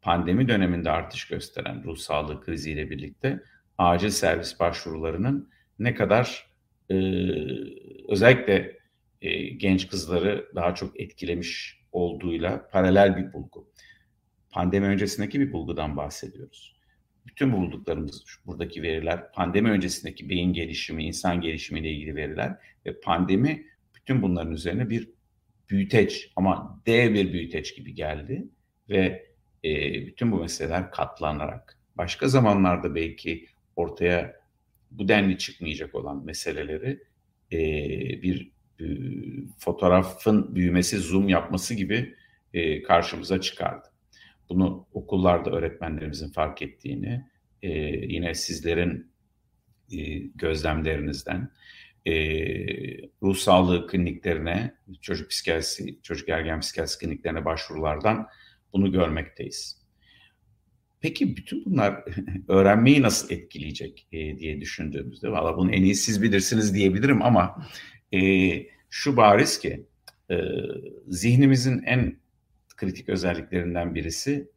pandemi 0.03 0.49
döneminde 0.49 0.91
artış 0.91 1.29
gösteren 1.29 1.85
ruh 1.85 1.97
sağlığı 1.97 2.41
kriziyle 2.41 2.91
birlikte 2.91 3.43
acil 3.79 4.11
servis 4.11 4.61
başvurularının 4.61 5.51
ne 5.79 5.95
kadar 5.95 6.51
e, 6.91 6.95
özellikle 8.09 8.79
e, 9.23 9.49
genç 9.49 9.89
kızları 9.89 10.51
daha 10.55 10.75
çok 10.75 11.01
etkilemiş 11.01 11.81
olduğuyla 11.93 12.69
paralel 12.73 13.17
bir 13.17 13.33
bulgu. 13.33 13.71
Pandemi 14.51 14.87
öncesindeki 14.87 15.41
bir 15.41 15.53
bulgudan 15.53 15.97
bahsediyoruz. 15.97 16.77
Bütün 17.27 17.53
bulduklarımız 17.53 18.25
buradaki 18.47 18.83
veriler 18.83 19.33
pandemi 19.33 19.71
öncesindeki 19.71 20.29
beyin 20.29 20.53
gelişimi, 20.53 21.05
insan 21.05 21.41
gelişimi 21.41 21.81
ile 21.81 21.91
ilgili 21.91 22.17
veriler 22.17 22.57
ve 22.87 23.01
pandemi 23.01 23.67
bütün 23.95 24.23
bunların 24.23 24.53
üzerine 24.53 24.91
bir 24.91 25.11
büyüteç 25.71 26.33
ama 26.37 26.83
dev 26.87 27.15
bir 27.15 27.33
büyüteç 27.33 27.77
gibi 27.77 27.95
geldi 27.95 28.49
ve 28.89 29.31
e, 29.65 29.93
bütün 30.07 30.33
bu 30.33 30.41
meseleler 30.41 30.91
katlanarak 30.91 31.79
başka 31.97 32.29
zamanlarda 32.29 32.95
belki 32.95 33.47
ortaya 33.77 34.41
bu 34.91 35.09
denli 35.09 35.39
çıkmayacak 35.39 35.95
olan 35.95 36.25
meseleleri 36.25 37.03
e, 37.53 37.59
bir 38.23 38.51
e, 38.81 38.85
fotoğrafın 39.59 40.55
büyümesi, 40.55 40.99
zoom 40.99 41.29
yapması 41.29 41.75
gibi 41.75 42.15
e, 42.55 42.83
karşımıza 42.83 43.41
çıkardı. 43.41 43.90
Bunu 44.51 44.87
okullarda 44.93 45.51
öğretmenlerimizin 45.51 46.33
fark 46.33 46.63
ettiğini, 46.63 47.27
e, 47.63 47.69
yine 48.07 48.35
sizlerin 48.35 49.13
e, 49.93 50.19
gözlemlerinizden, 50.19 51.51
e, 52.07 52.13
ruh 53.23 53.37
sağlığı 53.37 53.87
kliniklerine, 53.87 54.75
çocuk 55.01 55.31
psikiyatrisi, 55.31 55.99
çocuk 56.03 56.29
ergen 56.29 56.61
psikiyatrisi 56.61 56.99
kliniklerine 56.99 57.45
başvurulardan 57.45 58.29
bunu 58.73 58.93
görmekteyiz. 58.93 59.81
Peki 61.01 61.37
bütün 61.37 61.65
bunlar 61.65 62.05
öğrenmeyi 62.49 63.03
nasıl 63.03 63.31
etkileyecek 63.35 64.09
e, 64.13 64.39
diye 64.39 64.61
düşündüğümüzde, 64.61 65.31
valla 65.33 65.57
bunu 65.57 65.73
en 65.73 65.83
iyi 65.83 65.95
siz 65.95 66.23
bilirsiniz 66.23 66.75
diyebilirim 66.75 67.23
ama 67.23 67.67
e, 68.15 68.21
şu 68.91 69.17
bariz 69.17 69.59
ki 69.59 69.87
e, 70.31 70.37
zihnimizin 71.09 71.83
en 71.83 72.21
kritik 72.81 73.09
özelliklerinden 73.09 73.95
birisi 73.95 74.51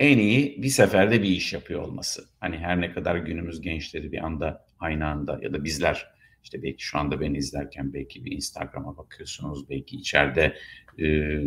en 0.00 0.18
iyi 0.18 0.62
bir 0.62 0.68
seferde 0.68 1.22
bir 1.22 1.28
iş 1.28 1.52
yapıyor 1.52 1.82
olması. 1.82 2.24
Hani 2.40 2.58
her 2.58 2.80
ne 2.80 2.92
kadar 2.92 3.16
günümüz 3.16 3.60
gençleri 3.60 4.12
bir 4.12 4.24
anda 4.24 4.66
aynı 4.78 5.06
anda 5.06 5.38
ya 5.42 5.52
da 5.52 5.64
bizler 5.64 6.06
işte 6.42 6.62
belki 6.62 6.84
şu 6.84 6.98
anda 6.98 7.20
beni 7.20 7.38
izlerken 7.38 7.92
belki 7.92 8.24
bir 8.24 8.32
Instagram'a 8.32 8.96
bakıyorsunuz. 8.96 9.70
Belki 9.70 9.96
içeride 9.96 10.56
e, 10.98 11.38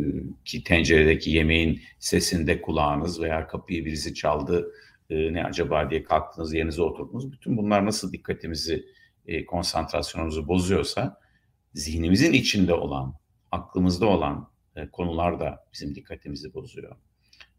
ki 0.45 0.63
tenceredeki 0.63 1.31
yemeğin 1.31 1.81
sesinde 1.99 2.61
kulağınız 2.61 3.21
veya 3.21 3.47
kapıyı 3.47 3.85
birisi 3.85 4.13
çaldı 4.13 4.71
e, 5.09 5.33
ne 5.33 5.43
acaba 5.43 5.89
diye 5.89 6.03
kalktınız 6.03 6.53
yerinize 6.53 6.81
oturdunuz. 6.81 7.31
Bütün 7.31 7.57
bunlar 7.57 7.85
nasıl 7.85 8.13
dikkatimizi 8.13 8.85
e, 9.25 9.45
konsantrasyonumuzu 9.45 10.47
bozuyorsa 10.47 11.19
zihnimizin 11.73 12.33
içinde 12.33 12.73
olan, 12.73 13.15
aklımızda 13.51 14.05
olan 14.05 14.48
konular 14.91 15.39
da 15.39 15.65
bizim 15.73 15.95
dikkatimizi 15.95 16.53
bozuyor. 16.53 16.95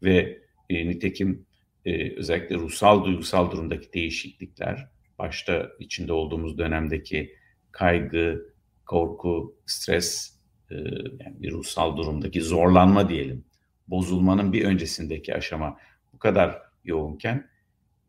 Ve 0.03 0.41
e, 0.69 0.87
nitekim 0.87 1.45
e, 1.85 2.15
özellikle 2.15 2.55
ruhsal 2.55 3.05
duygusal 3.05 3.51
durumdaki 3.51 3.93
değişiklikler 3.93 4.87
başta 5.19 5.69
içinde 5.79 6.13
olduğumuz 6.13 6.57
dönemdeki 6.57 7.35
kaygı, 7.71 8.53
korku, 8.85 9.55
stres 9.65 10.39
e, 10.71 10.75
yani 11.19 11.35
bir 11.41 11.51
ruhsal 11.51 11.97
durumdaki 11.97 12.41
zorlanma 12.41 13.09
diyelim. 13.09 13.45
Bozulmanın 13.87 14.53
bir 14.53 14.65
öncesindeki 14.65 15.35
aşama 15.35 15.77
bu 16.13 16.19
kadar 16.19 16.61
yoğunken 16.83 17.49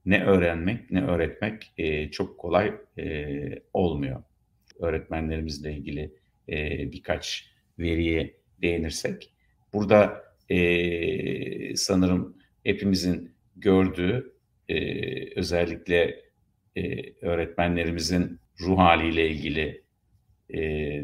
ne 0.07 0.25
öğrenmek 0.25 0.91
ne 0.91 1.05
öğretmek 1.05 1.73
e, 1.79 2.11
çok 2.11 2.39
kolay 2.39 2.75
e, 2.99 3.63
olmuyor. 3.73 4.23
Öğretmenlerimizle 4.81 5.73
ilgili 5.73 6.15
e, 6.49 6.93
birkaç 6.93 7.51
veriye 7.79 8.37
değinirsek. 8.63 9.33
Burada 9.73 10.23
e, 10.49 11.77
sanırım 11.77 12.37
hepimizin 12.65 13.35
gördüğü 13.57 14.33
e, 14.69 15.39
özellikle 15.39 16.23
e, 16.77 17.13
öğretmenlerimizin 17.27 18.41
ruh 18.61 18.79
haliyle 18.79 19.29
ilgili 19.31 19.83
e, 20.51 20.61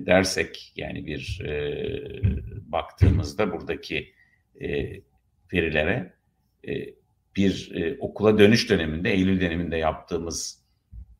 dersek 0.06 0.72
yani 0.76 1.06
bir 1.06 1.40
e, 1.44 1.52
baktığımızda 2.72 3.52
buradaki 3.52 4.12
e, 4.60 5.00
verilere 5.52 6.12
e, 6.68 6.94
bir 7.36 7.72
e, 7.74 7.96
okula 7.98 8.38
dönüş 8.38 8.70
döneminde 8.70 9.10
Eylül 9.10 9.40
döneminde 9.40 9.76
yaptığımız 9.76 10.64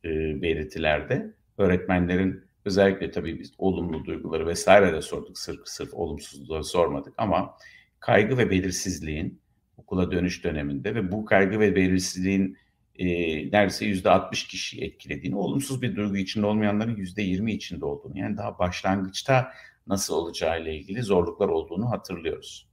e, 0.05 0.09
belirtilerde 0.43 1.35
öğretmenlerin 1.59 2.48
özellikle 2.65 3.11
tabii 3.11 3.39
biz 3.39 3.53
olumlu 3.59 4.05
duyguları 4.05 4.47
vesaire 4.47 4.93
de 4.93 5.03
sorduk 5.03 5.39
sırf 5.39 5.61
sırf 5.65 5.95
olumsuzluğu 5.95 6.65
sormadık 6.65 7.15
ama 7.17 7.57
kaygı 8.01 8.39
ve 8.39 8.51
belirsizliğin 8.51 9.41
okula 9.77 10.11
dönüş 10.11 10.45
döneminde 10.45 10.95
ve 10.95 11.13
bu 11.13 11.25
kaygı 11.25 11.61
ve 11.61 11.77
belirsizliğin 11.77 12.57
e, 12.99 13.07
neredeyse 13.53 13.85
yüzde 13.87 14.11
60 14.11 14.47
kişiyi 14.47 14.85
etkilediğini, 14.85 15.37
olumsuz 15.37 15.83
bir 15.83 15.97
duygu 15.97 16.17
içinde 16.17 16.47
olmayanların 16.47 16.97
yüzde 16.97 17.23
20 17.23 17.53
içinde 17.53 17.85
olduğunu, 17.85 18.19
yani 18.19 18.37
daha 18.37 18.59
başlangıçta 18.59 19.53
nasıl 19.87 20.15
olacağı 20.15 20.63
ile 20.63 20.75
ilgili 20.75 21.03
zorluklar 21.03 21.49
olduğunu 21.49 21.91
hatırlıyoruz. 21.91 22.69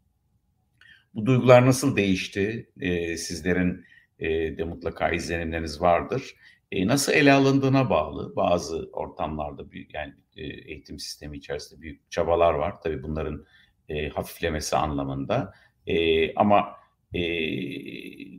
Bu 1.15 1.25
duygular 1.25 1.65
nasıl 1.65 1.95
değişti? 1.95 2.69
E, 2.79 3.17
sizlerin 3.17 3.85
e, 4.19 4.57
de 4.57 4.63
mutlaka 4.63 5.09
izlenimleriniz 5.09 5.81
vardır. 5.81 6.35
E, 6.75 6.87
nasıl 6.87 7.13
ele 7.13 7.33
alındığına 7.33 7.89
bağlı. 7.89 8.35
Bazı 8.35 8.89
ortamlarda 8.93 9.71
büyük, 9.71 9.93
yani 9.93 10.13
e, 10.37 10.43
eğitim 10.43 10.99
sistemi 10.99 11.37
içerisinde 11.37 11.81
büyük 11.81 12.11
çabalar 12.11 12.53
var. 12.53 12.81
Tabii 12.81 13.03
bunların 13.03 13.45
e, 13.89 14.09
hafiflemesi 14.09 14.75
anlamında. 14.75 15.53
E, 15.87 16.35
ama 16.35 16.67
e, 17.13 17.21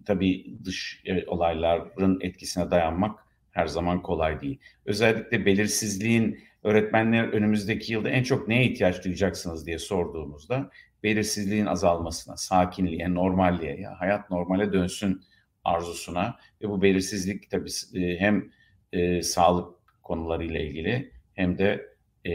tabii 0.05 0.59
dış 0.65 1.03
e, 1.05 1.27
olayların 1.27 2.19
etkisine 2.21 2.71
dayanmak 2.71 3.21
her 3.51 3.67
zaman 3.67 4.03
kolay 4.03 4.41
değil. 4.41 4.61
Özellikle 4.87 5.47
belirsizliğin 5.47 6.41
öğretmenler 6.63 7.25
önümüzdeki 7.25 7.93
yılda 7.93 8.09
en 8.09 8.23
çok 8.23 8.49
neye 8.49 8.65
ihtiyaç 8.65 9.05
duyacaksınız 9.05 9.67
diye 9.67 9.79
sorduğumuzda 9.79 10.71
belirsizliğin 11.03 11.67
azalmasına, 11.67 12.37
sakinliğe, 12.37 13.15
normalliğe, 13.15 13.81
ya 13.81 14.01
hayat 14.01 14.31
normale 14.31 14.73
dönsün 14.73 15.23
arzusuna 15.67 16.39
ve 16.63 16.69
bu 16.69 16.83
belirsizlik 16.83 17.51
tabii 17.51 17.71
e, 17.95 18.21
hem 18.21 18.51
e, 18.93 19.23
sağlık 19.23 19.77
konularıyla 20.03 20.61
ilgili 20.61 21.13
hem 21.35 21.59
de 21.59 21.87
e, 22.25 22.33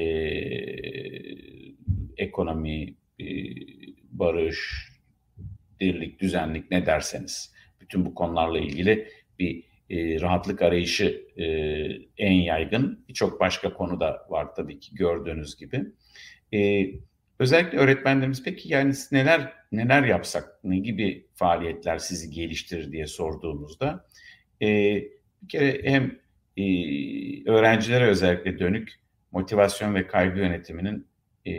ekonomi, 2.18 2.96
e, 3.20 3.26
barış, 4.12 4.90
dirlik, 5.80 6.20
düzenlik 6.20 6.72
ne 6.72 6.86
derseniz 6.86 7.54
bütün 7.82 8.06
bu 8.06 8.16
konularla 8.16 8.60
ilgili 8.60 9.08
bir 9.40 9.64
e, 9.90 10.22
rahatlık 10.22 10.62
arayışı 10.62 11.28
e, 11.38 11.46
en 12.18 12.34
yaygın. 12.34 13.06
Birçok 13.08 13.40
başka 13.40 13.74
konu 13.74 14.00
da 14.00 14.26
var 14.30 14.56
tabii 14.56 14.80
ki 14.80 14.96
gördüğünüz 14.96 15.56
gibi. 15.56 15.86
E, 16.54 16.90
özellikle 17.42 17.78
öğretmenlerimiz 17.78 18.44
peki 18.44 18.74
yani 18.74 18.94
neler 19.12 19.54
neler 19.72 20.04
yapsak, 20.04 20.64
ne 20.64 20.80
gibi 20.80 21.28
faaliyetler 21.34 21.98
sizi 21.98 22.30
geliştirir 22.30 22.92
diye 22.92 23.08
sorduğumuzda 23.08 24.06
e, 24.62 24.68
bir 25.42 25.50
kere 25.50 25.82
hem 25.84 26.20
e, 26.58 26.64
öğrencilere 27.50 28.06
özellikle 28.06 28.60
dönük 28.60 29.00
motivasyon 29.32 29.96
ve 29.96 30.08
kaygı 30.08 30.40
yönetiminin 30.40 31.08
e, 31.46 31.54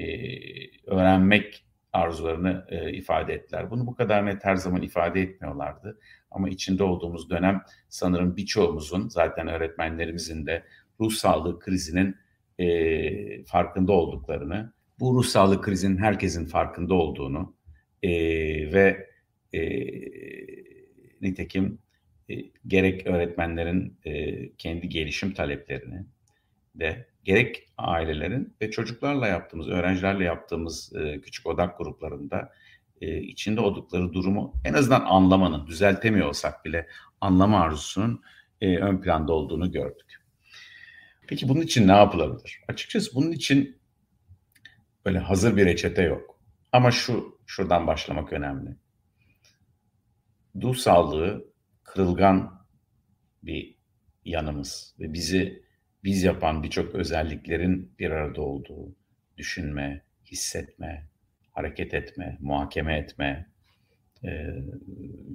öğrenmek 0.87 1.65
arzularını 1.93 2.67
e, 2.69 2.93
ifade 2.93 3.35
ettiler. 3.35 3.71
Bunu 3.71 3.87
bu 3.87 3.95
kadar 3.95 4.27
net 4.27 4.45
her 4.45 4.57
zaman 4.57 4.83
ifade 4.83 5.21
etmiyorlardı. 5.21 5.99
Ama 6.31 6.49
içinde 6.49 6.85
olduğumuz 6.85 7.31
dönem 7.31 7.63
sanırım 7.89 8.37
birçoğumuzun 8.37 9.09
zaten 9.09 9.49
öğretmenlerimizin 9.49 10.47
de 10.47 10.63
ruh 11.01 11.13
sağlığı 11.13 11.59
krizinin 11.59 12.17
e, 12.59 13.45
farkında 13.45 13.93
olduklarını, 13.93 14.73
bu 15.03 15.15
ruh 15.15 15.25
sağlığı 15.25 15.63
krizinin 15.63 15.97
herkesin 15.97 16.47
farkında 16.47 16.95
olduğunu 16.95 17.55
e, 18.03 18.11
ve 18.73 19.09
e, 19.53 19.61
nitekim 21.21 21.79
e, 22.31 22.35
gerek 22.67 23.07
öğretmenlerin 23.07 23.99
e, 24.05 24.49
kendi 24.53 24.89
gelişim 24.89 25.35
taleplerini 25.35 26.07
de 26.75 27.07
gerek 27.25 27.69
ailelerin 27.79 28.55
ve 28.61 28.71
çocuklarla 28.71 29.27
yaptığımız, 29.27 29.69
öğrencilerle 29.69 30.25
yaptığımız 30.25 30.93
e, 30.97 31.21
küçük 31.21 31.47
odak 31.47 31.79
gruplarında 31.79 32.53
e, 33.01 33.21
içinde 33.21 33.61
oldukları 33.61 34.13
durumu 34.13 34.55
en 34.65 34.75
azından 34.75 35.01
anlamanın, 35.01 35.67
düzeltemiyor 35.67 36.29
olsak 36.29 36.65
bile 36.65 36.89
anlama 37.21 37.61
arzusunun 37.61 38.23
e, 38.61 38.77
ön 38.77 39.01
planda 39.01 39.33
olduğunu 39.33 39.73
gördük. 39.73 40.23
Peki 41.27 41.49
bunun 41.49 41.61
için 41.61 41.89
ne 41.89 41.93
yapılabilir? 41.93 42.61
Açıkçası 42.69 43.15
bunun 43.15 43.33
için 43.33 43.82
böyle 45.05 45.19
hazır 45.19 45.57
bir 45.57 45.67
reçete 45.67 46.03
yok. 46.03 46.41
Ama 46.73 46.91
şu 46.91 47.39
şuradan 47.47 47.87
başlamak 47.87 48.33
önemli. 48.33 48.77
Duh 50.61 50.75
sağlığı 50.75 51.45
kırılgan 51.85 52.67
bir 53.43 53.79
yanımız 54.25 54.95
ve 55.01 55.13
bizi 55.13 55.63
biz 56.05 56.23
yapan 56.23 56.63
birçok 56.63 56.95
özelliklerin 56.95 57.95
bir 57.99 58.11
arada 58.11 58.43
olduğu 58.43 58.97
düşünme, 59.37 60.03
hissetme, 60.27 61.09
hareket 61.51 61.95
etme, 61.95 62.39
muhakeme 62.41 62.99
etme 62.99 63.47
e, 64.25 64.31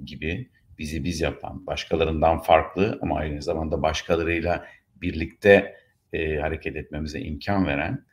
gibi 0.04 0.50
bizi 0.78 1.04
biz 1.04 1.20
yapan, 1.20 1.66
başkalarından 1.66 2.38
farklı 2.38 2.98
ama 3.02 3.18
aynı 3.18 3.42
zamanda 3.42 3.82
başkalarıyla 3.82 4.66
birlikte 4.94 5.74
e, 6.12 6.36
hareket 6.36 6.76
etmemize 6.76 7.20
imkan 7.20 7.66
veren 7.66 8.04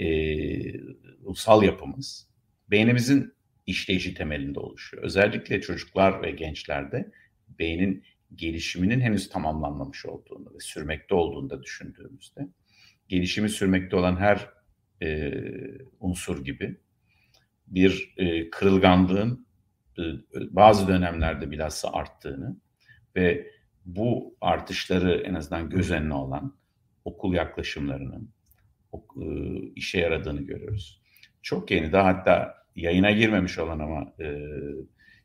e, 0.00 0.06
ruhsal 1.24 1.62
yapımız 1.62 2.28
beynimizin 2.70 3.34
işleyişi 3.66 4.14
temelinde 4.14 4.60
oluşuyor. 4.60 5.02
Özellikle 5.02 5.60
çocuklar 5.60 6.22
ve 6.22 6.30
gençlerde 6.30 7.12
beynin 7.58 8.04
gelişiminin 8.34 9.00
henüz 9.00 9.28
tamamlanmamış 9.28 10.06
olduğunu 10.06 10.54
ve 10.54 10.60
sürmekte 10.60 11.14
olduğunu 11.14 11.50
da 11.50 11.62
düşündüğümüzde 11.62 12.48
gelişimi 13.08 13.48
sürmekte 13.48 13.96
olan 13.96 14.16
her 14.16 14.50
e, 15.02 15.32
unsur 16.00 16.44
gibi 16.44 16.76
bir 17.66 18.14
e, 18.16 18.50
kırılganlığın 18.50 19.46
e, 19.98 20.02
bazı 20.50 20.88
dönemlerde 20.88 21.50
bilhassa 21.50 21.92
arttığını 21.92 22.56
ve 23.16 23.50
bu 23.84 24.36
artışları 24.40 25.20
en 25.20 25.34
azından 25.34 25.70
göz 25.70 25.90
önüne 25.90 26.14
alan 26.14 26.56
okul 27.04 27.34
yaklaşımlarının 27.34 28.30
e, 28.96 29.26
işe 29.76 30.00
yaradığını 30.00 30.42
görüyoruz. 30.42 31.02
Çok 31.42 31.70
yeni 31.70 31.92
daha 31.92 32.06
hatta 32.06 32.54
yayına 32.76 33.10
girmemiş 33.10 33.58
olan 33.58 33.78
ama 33.78 34.12
e, 34.20 34.40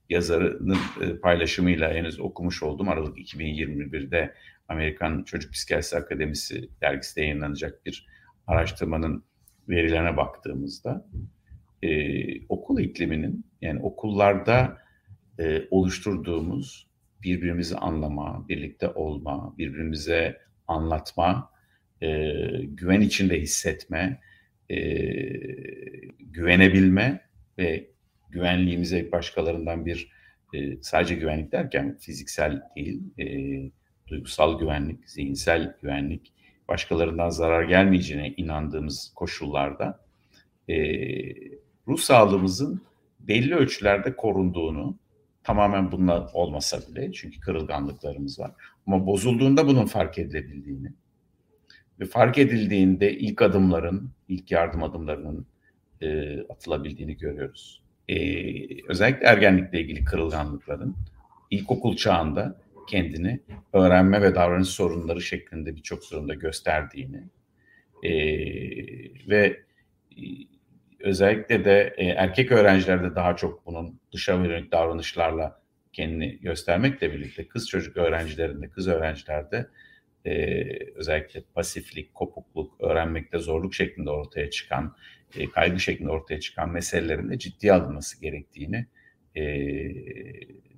yazarının 0.09 0.77
e, 1.01 1.15
paylaşımıyla 1.15 1.93
henüz 1.93 2.19
okumuş 2.19 2.63
oldum. 2.63 2.89
Aralık 2.89 3.17
2021'de 3.17 4.33
Amerikan 4.67 5.23
Çocuk 5.23 5.53
Psikiyatrisi 5.53 5.97
Akademisi 5.97 6.69
dergisinde 6.81 7.25
yayınlanacak 7.25 7.85
bir 7.85 8.07
araştırmanın 8.47 9.23
verilerine 9.69 10.17
baktığımızda 10.17 11.05
e, 11.83 11.89
okul 12.47 12.79
ikliminin 12.79 13.45
yani 13.61 13.81
okullarda 13.81 14.77
e, 15.39 15.67
oluşturduğumuz 15.71 16.89
birbirimizi 17.23 17.77
anlama, 17.77 18.45
birlikte 18.49 18.87
olma, 18.87 19.55
birbirimize 19.57 20.41
anlatma, 20.67 21.51
e, 22.01 22.33
güven 22.63 23.01
içinde 23.01 23.41
hissetme, 23.41 24.19
e, 24.69 24.77
güvenebilme 26.19 27.21
ve 27.57 27.89
güvenliğimize 28.29 29.11
başkalarından 29.11 29.85
bir 29.85 30.11
e, 30.53 30.81
sadece 30.81 31.15
güvenlik 31.15 31.51
derken 31.51 31.97
fiziksel 31.99 32.61
değil, 32.75 33.01
e, 33.19 33.25
duygusal 34.07 34.59
güvenlik, 34.59 35.09
zihinsel 35.09 35.75
güvenlik, 35.81 36.33
başkalarından 36.67 37.29
zarar 37.29 37.63
gelmeyeceğine 37.63 38.33
inandığımız 38.37 39.11
koşullarda 39.15 40.05
e, 40.69 40.75
ruh 41.87 41.99
sağlığımızın 41.99 42.81
belli 43.19 43.55
ölçülerde 43.55 44.15
korunduğunu, 44.15 44.97
tamamen 45.43 45.91
bununla 45.91 46.31
olmasa 46.33 46.79
bile 46.87 47.11
çünkü 47.11 47.39
kırılganlıklarımız 47.39 48.39
var 48.39 48.51
ama 48.87 49.07
bozulduğunda 49.07 49.67
bunun 49.67 49.85
fark 49.85 50.19
edilebildiğini 50.19 50.93
fark 52.05 52.37
edildiğinde 52.37 53.13
ilk 53.13 53.41
adımların, 53.41 54.11
ilk 54.27 54.51
yardım 54.51 54.83
adımlarının 54.83 55.45
e, 56.01 56.39
atılabildiğini 56.41 57.17
görüyoruz. 57.17 57.81
E, 58.07 58.17
özellikle 58.87 59.27
ergenlikle 59.27 59.81
ilgili 59.81 60.03
kırılganlıkların 60.03 60.95
ilkokul 61.51 61.95
çağında 61.95 62.61
kendini 62.89 63.39
öğrenme 63.73 64.21
ve 64.21 64.35
davranış 64.35 64.69
sorunları 64.69 65.21
şeklinde 65.21 65.75
birçok 65.75 66.11
durumda 66.11 66.33
gösterdiğini 66.33 67.23
e, 68.03 68.11
ve 69.29 69.59
e, 70.17 70.21
özellikle 70.99 71.65
de 71.65 71.93
e, 71.97 72.05
erkek 72.05 72.51
öğrencilerde 72.51 73.15
daha 73.15 73.35
çok 73.35 73.65
bunun 73.65 73.99
dışa 74.13 74.33
yönelik 74.33 74.71
davranışlarla 74.71 75.61
kendini 75.93 76.39
göstermekle 76.39 77.13
birlikte 77.13 77.47
kız 77.47 77.69
çocuk 77.69 77.97
öğrencilerinde, 77.97 78.69
kız 78.69 78.87
öğrencilerde 78.87 79.67
e, 80.25 80.63
özellikle 80.95 81.43
pasiflik, 81.55 82.13
kopukluk, 82.13 82.81
öğrenmekte 82.81 83.37
zorluk 83.37 83.73
şeklinde 83.73 84.09
ortaya 84.09 84.49
çıkan, 84.49 84.95
e, 85.37 85.49
kaygı 85.49 85.79
şeklinde 85.79 86.11
ortaya 86.11 86.39
çıkan 86.39 86.69
meselelerin 86.69 87.29
de 87.29 87.39
ciddiye 87.39 87.73
alınması 87.73 88.21
gerektiğini 88.21 88.85
e, 89.35 89.43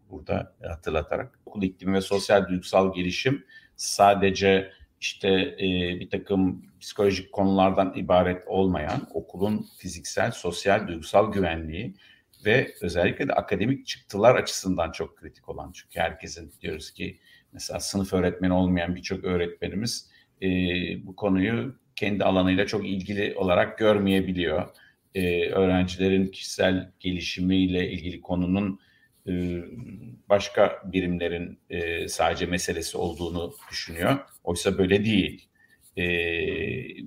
burada 0.09 0.55
hatırlatarak 0.63 1.39
okul 1.45 1.63
iklimi 1.63 1.93
ve 1.93 2.01
sosyal 2.01 2.47
duygusal 2.47 2.93
gelişim 2.93 3.45
sadece 3.75 4.71
işte 5.01 5.29
e, 5.59 5.99
bir 5.99 6.09
takım 6.09 6.65
psikolojik 6.79 7.31
konulardan 7.31 7.93
ibaret 7.95 8.43
olmayan 8.47 9.07
okulun 9.13 9.67
fiziksel, 9.77 10.31
sosyal, 10.31 10.87
duygusal 10.87 11.31
güvenliği 11.31 11.95
ve 12.45 12.73
özellikle 12.81 13.27
de 13.27 13.33
akademik 13.33 13.87
çıktılar 13.87 14.35
açısından 14.35 14.91
çok 14.91 15.17
kritik 15.17 15.49
olan. 15.49 15.71
Çünkü 15.71 15.99
herkesin 15.99 16.53
diyoruz 16.61 16.91
ki 16.91 17.19
mesela 17.53 17.79
sınıf 17.79 18.13
öğretmeni 18.13 18.53
olmayan 18.53 18.95
birçok 18.95 19.23
öğretmenimiz 19.23 20.09
e, 20.41 20.47
bu 21.05 21.15
konuyu 21.15 21.75
kendi 21.95 22.23
alanıyla 22.23 22.65
çok 22.67 22.87
ilgili 22.87 23.35
olarak 23.35 23.77
görmeyebiliyor. 23.77 24.67
E, 25.15 25.49
öğrencilerin 25.49 26.27
kişisel 26.27 26.91
gelişimiyle 26.99 27.91
ilgili 27.91 28.21
konunun 28.21 28.79
e, 29.27 29.61
başka 30.29 30.81
birimlerin 30.85 31.59
e, 31.69 32.07
sadece 32.07 32.45
meselesi 32.45 32.97
olduğunu 32.97 33.53
düşünüyor. 33.71 34.19
Oysa 34.43 34.77
böyle 34.77 35.05
değil. 35.05 35.47
E, 35.97 36.03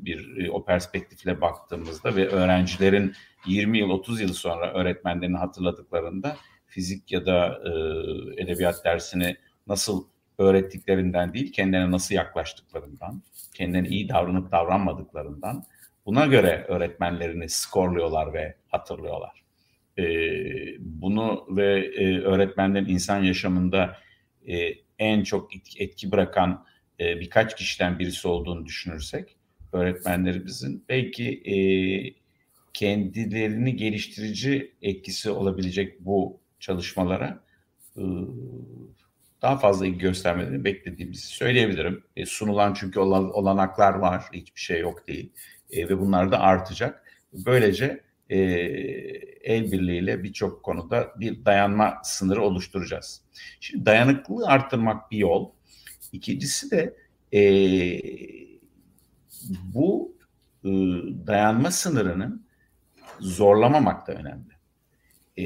bir 0.04 0.48
o 0.48 0.64
perspektifle 0.64 1.40
baktığımızda 1.40 2.16
ve 2.16 2.28
öğrencilerin 2.28 3.14
20 3.46 3.78
yıl 3.78 3.90
30 3.90 4.20
yıl 4.20 4.32
sonra 4.32 4.72
öğretmenlerini 4.72 5.36
hatırladıklarında 5.36 6.36
fizik 6.66 7.12
ya 7.12 7.26
da 7.26 7.58
edebiyat 8.36 8.84
dersini 8.84 9.36
nasıl 9.66 10.04
öğrettiklerinden 10.38 11.34
değil, 11.34 11.52
kendilerine 11.52 11.90
nasıl 11.90 12.14
yaklaştıklarından, 12.14 13.22
kendilerine 13.54 13.88
iyi 13.88 14.08
davranıp 14.08 14.52
davranmadıklarından 14.52 15.64
buna 16.06 16.26
göre 16.26 16.64
öğretmenlerini 16.68 17.48
skorluyorlar 17.48 18.32
ve 18.34 18.54
hatırlıyorlar. 18.68 19.44
E, 19.98 20.04
bunu 20.78 21.46
ve 21.48 21.86
e, 21.86 22.20
öğretmenlerin 22.20 22.88
insan 22.88 23.22
yaşamında 23.22 23.96
e, 24.48 24.74
en 24.98 25.22
çok 25.22 25.50
etki 25.80 26.12
bırakan 26.12 26.64
e, 27.00 27.20
birkaç 27.20 27.56
kişiden 27.56 27.98
birisi 27.98 28.28
olduğunu 28.28 28.66
düşünürsek 28.66 29.36
öğretmenlerimizin 29.72 30.84
belki 30.88 31.42
e, 31.44 31.56
kendilerini 32.72 33.76
geliştirici 33.76 34.74
etkisi 34.82 35.30
olabilecek 35.30 36.00
bu 36.00 36.40
çalışmalara 36.60 37.44
e, 37.96 38.02
daha 39.44 39.58
fazla 39.58 39.86
ilgi 39.86 39.98
göstermelerini 39.98 40.64
beklediğimizi 40.64 41.26
söyleyebilirim. 41.26 42.04
E, 42.16 42.26
sunulan 42.26 42.74
çünkü 42.74 43.00
olanaklar 43.00 43.94
var, 43.94 44.24
hiçbir 44.32 44.60
şey 44.60 44.80
yok 44.80 45.06
değil 45.06 45.32
e, 45.70 45.88
ve 45.88 46.00
bunlar 46.00 46.32
da 46.32 46.40
artacak. 46.40 47.04
Böylece 47.32 48.00
e, 48.30 48.38
el 49.42 49.72
birliğiyle 49.72 50.22
birçok 50.22 50.62
konuda 50.62 51.12
bir 51.20 51.44
dayanma 51.44 52.00
sınırı 52.04 52.42
oluşturacağız. 52.42 53.22
Şimdi 53.60 53.86
dayanıklılığı 53.86 54.46
arttırmak 54.46 55.10
bir 55.10 55.18
yol. 55.18 55.50
İkincisi 56.12 56.70
de 56.70 56.96
e, 57.32 57.42
bu 59.74 60.16
e, 60.64 60.68
dayanma 61.26 61.70
sınırının 61.70 62.46
zorlamamak 63.20 64.06
da 64.06 64.12
önemli. 64.12 64.54
E, 65.36 65.44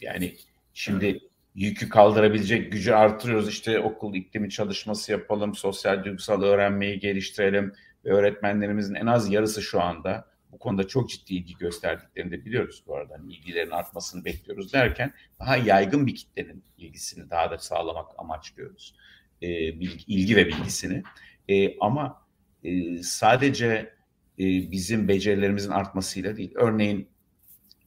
yani 0.00 0.36
şimdi 0.74 1.20
yükü 1.56 1.88
kaldırabilecek 1.88 2.72
gücü 2.72 2.92
artırıyoruz. 2.92 3.48
İşte 3.48 3.80
okul 3.80 4.14
iklimi 4.14 4.50
çalışması 4.50 5.12
yapalım, 5.12 5.54
sosyal 5.54 6.04
duygusal 6.04 6.42
öğrenmeyi 6.42 6.98
geliştirelim 6.98 7.72
ve 8.04 8.10
öğretmenlerimizin 8.10 8.94
en 8.94 9.06
az 9.06 9.32
yarısı 9.32 9.62
şu 9.62 9.82
anda 9.82 10.28
bu 10.52 10.58
konuda 10.58 10.88
çok 10.88 11.10
ciddi 11.10 11.34
ilgi 11.34 11.54
gösterdiklerini 11.54 12.30
de 12.30 12.44
biliyoruz 12.44 12.84
bu 12.86 12.96
arada. 12.96 13.14
Hani 13.14 13.32
ilgilerin 13.32 13.70
artmasını 13.70 14.24
bekliyoruz 14.24 14.72
derken 14.72 15.12
daha 15.40 15.56
yaygın 15.56 16.06
bir 16.06 16.14
kitlenin 16.14 16.64
ilgisini 16.78 17.30
daha 17.30 17.50
da 17.50 17.58
sağlamak 17.58 18.10
amaçlıyoruz. 18.18 18.94
E, 19.42 19.48
bilgi, 19.80 20.04
ilgi 20.06 20.36
ve 20.36 20.46
bilgisini. 20.46 21.02
E, 21.48 21.78
ama 21.78 22.22
e, 22.64 23.02
sadece 23.02 23.94
e, 24.38 24.44
bizim 24.70 25.08
becerilerimizin 25.08 25.70
artmasıyla 25.70 26.36
değil. 26.36 26.52
Örneğin 26.54 27.08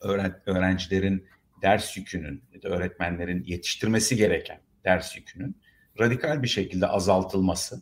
öğren, 0.02 0.42
öğrencilerin 0.46 1.26
ders 1.62 1.98
yükünün 1.98 2.44
ya 2.54 2.62
da 2.62 2.70
öğretmenlerin 2.70 3.44
yetiştirmesi 3.44 4.16
gereken 4.16 4.62
ders 4.86 5.18
yükünün 5.18 5.58
radikal 6.00 6.44
bir 6.44 6.48
şekilde 6.48 6.88
azaltılması 6.88 7.82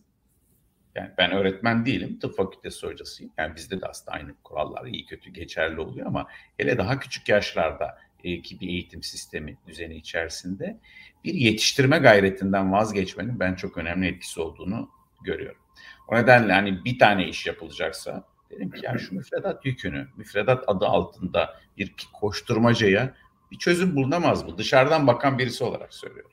Yani 0.97 1.11
ben 1.17 1.31
öğretmen 1.31 1.85
değilim, 1.85 2.19
tıp 2.19 2.37
fakültesi 2.37 2.87
hocasıyım. 2.87 3.33
Yani 3.37 3.55
bizde 3.55 3.81
de 3.81 3.85
aslında 3.85 4.11
aynı 4.11 4.35
kurallar 4.43 4.85
iyi 4.85 5.05
kötü 5.05 5.29
geçerli 5.29 5.79
oluyor 5.79 6.07
ama 6.07 6.27
hele 6.57 6.77
daha 6.77 6.99
küçük 6.99 7.29
yaşlarda 7.29 7.97
e, 8.23 8.41
ki 8.41 8.59
bir 8.59 8.67
eğitim 8.67 9.03
sistemi 9.03 9.57
düzeni 9.67 9.95
içerisinde 9.95 10.79
bir 11.23 11.33
yetiştirme 11.33 11.97
gayretinden 11.97 12.71
vazgeçmenin 12.71 13.39
ben 13.39 13.55
çok 13.55 13.77
önemli 13.77 14.07
etkisi 14.07 14.41
olduğunu 14.41 14.89
görüyorum. 15.23 15.61
O 16.07 16.15
nedenle 16.15 16.53
hani 16.53 16.85
bir 16.85 16.99
tane 16.99 17.27
iş 17.27 17.45
yapılacaksa 17.45 18.27
dedim 18.49 18.71
ki 18.71 18.85
ya 18.85 18.97
şu 18.97 19.15
müfredat 19.15 19.65
yükünü, 19.65 20.07
müfredat 20.17 20.63
adı 20.67 20.85
altında 20.85 21.59
bir 21.77 21.95
koşturmacaya 22.13 23.13
bir 23.51 23.57
çözüm 23.57 23.95
bulunamaz 23.95 24.43
mı? 24.43 24.57
Dışarıdan 24.57 25.07
bakan 25.07 25.39
birisi 25.39 25.63
olarak 25.63 25.93
söylüyorum. 25.93 26.31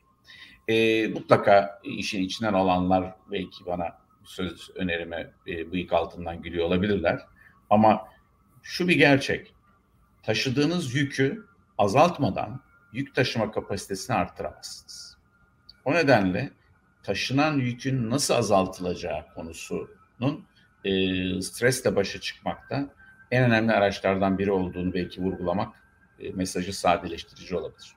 E, 0.68 1.08
mutlaka 1.08 1.80
işin 1.84 2.22
içinden 2.22 2.52
olanlar 2.52 3.14
belki 3.30 3.66
bana 3.66 3.98
söz 4.24 4.70
önerime 4.74 5.32
e, 5.46 5.72
bıyık 5.72 5.92
altından 5.92 6.42
gülüyor 6.42 6.66
olabilirler. 6.66 7.20
Ama 7.70 8.08
şu 8.62 8.88
bir 8.88 8.96
gerçek. 8.96 9.54
Taşıdığınız 10.22 10.94
yükü 10.94 11.46
azaltmadan 11.78 12.60
yük 12.92 13.14
taşıma 13.14 13.50
kapasitesini 13.50 14.16
arttıramazsınız. 14.16 15.16
O 15.84 15.94
nedenle 15.94 16.50
taşınan 17.02 17.58
yükün 17.58 18.10
nasıl 18.10 18.34
azaltılacağı 18.34 19.34
konusunun 19.34 20.46
e, 20.84 20.92
stresle 21.42 21.96
başa 21.96 22.20
çıkmakta 22.20 22.88
en 23.30 23.44
önemli 23.44 23.72
araçlardan 23.72 24.38
biri 24.38 24.52
olduğunu 24.52 24.94
belki 24.94 25.22
vurgulamak 25.22 25.83
mesajı 26.34 26.72
sadeleştirici 26.72 27.56
olabilir. 27.56 27.96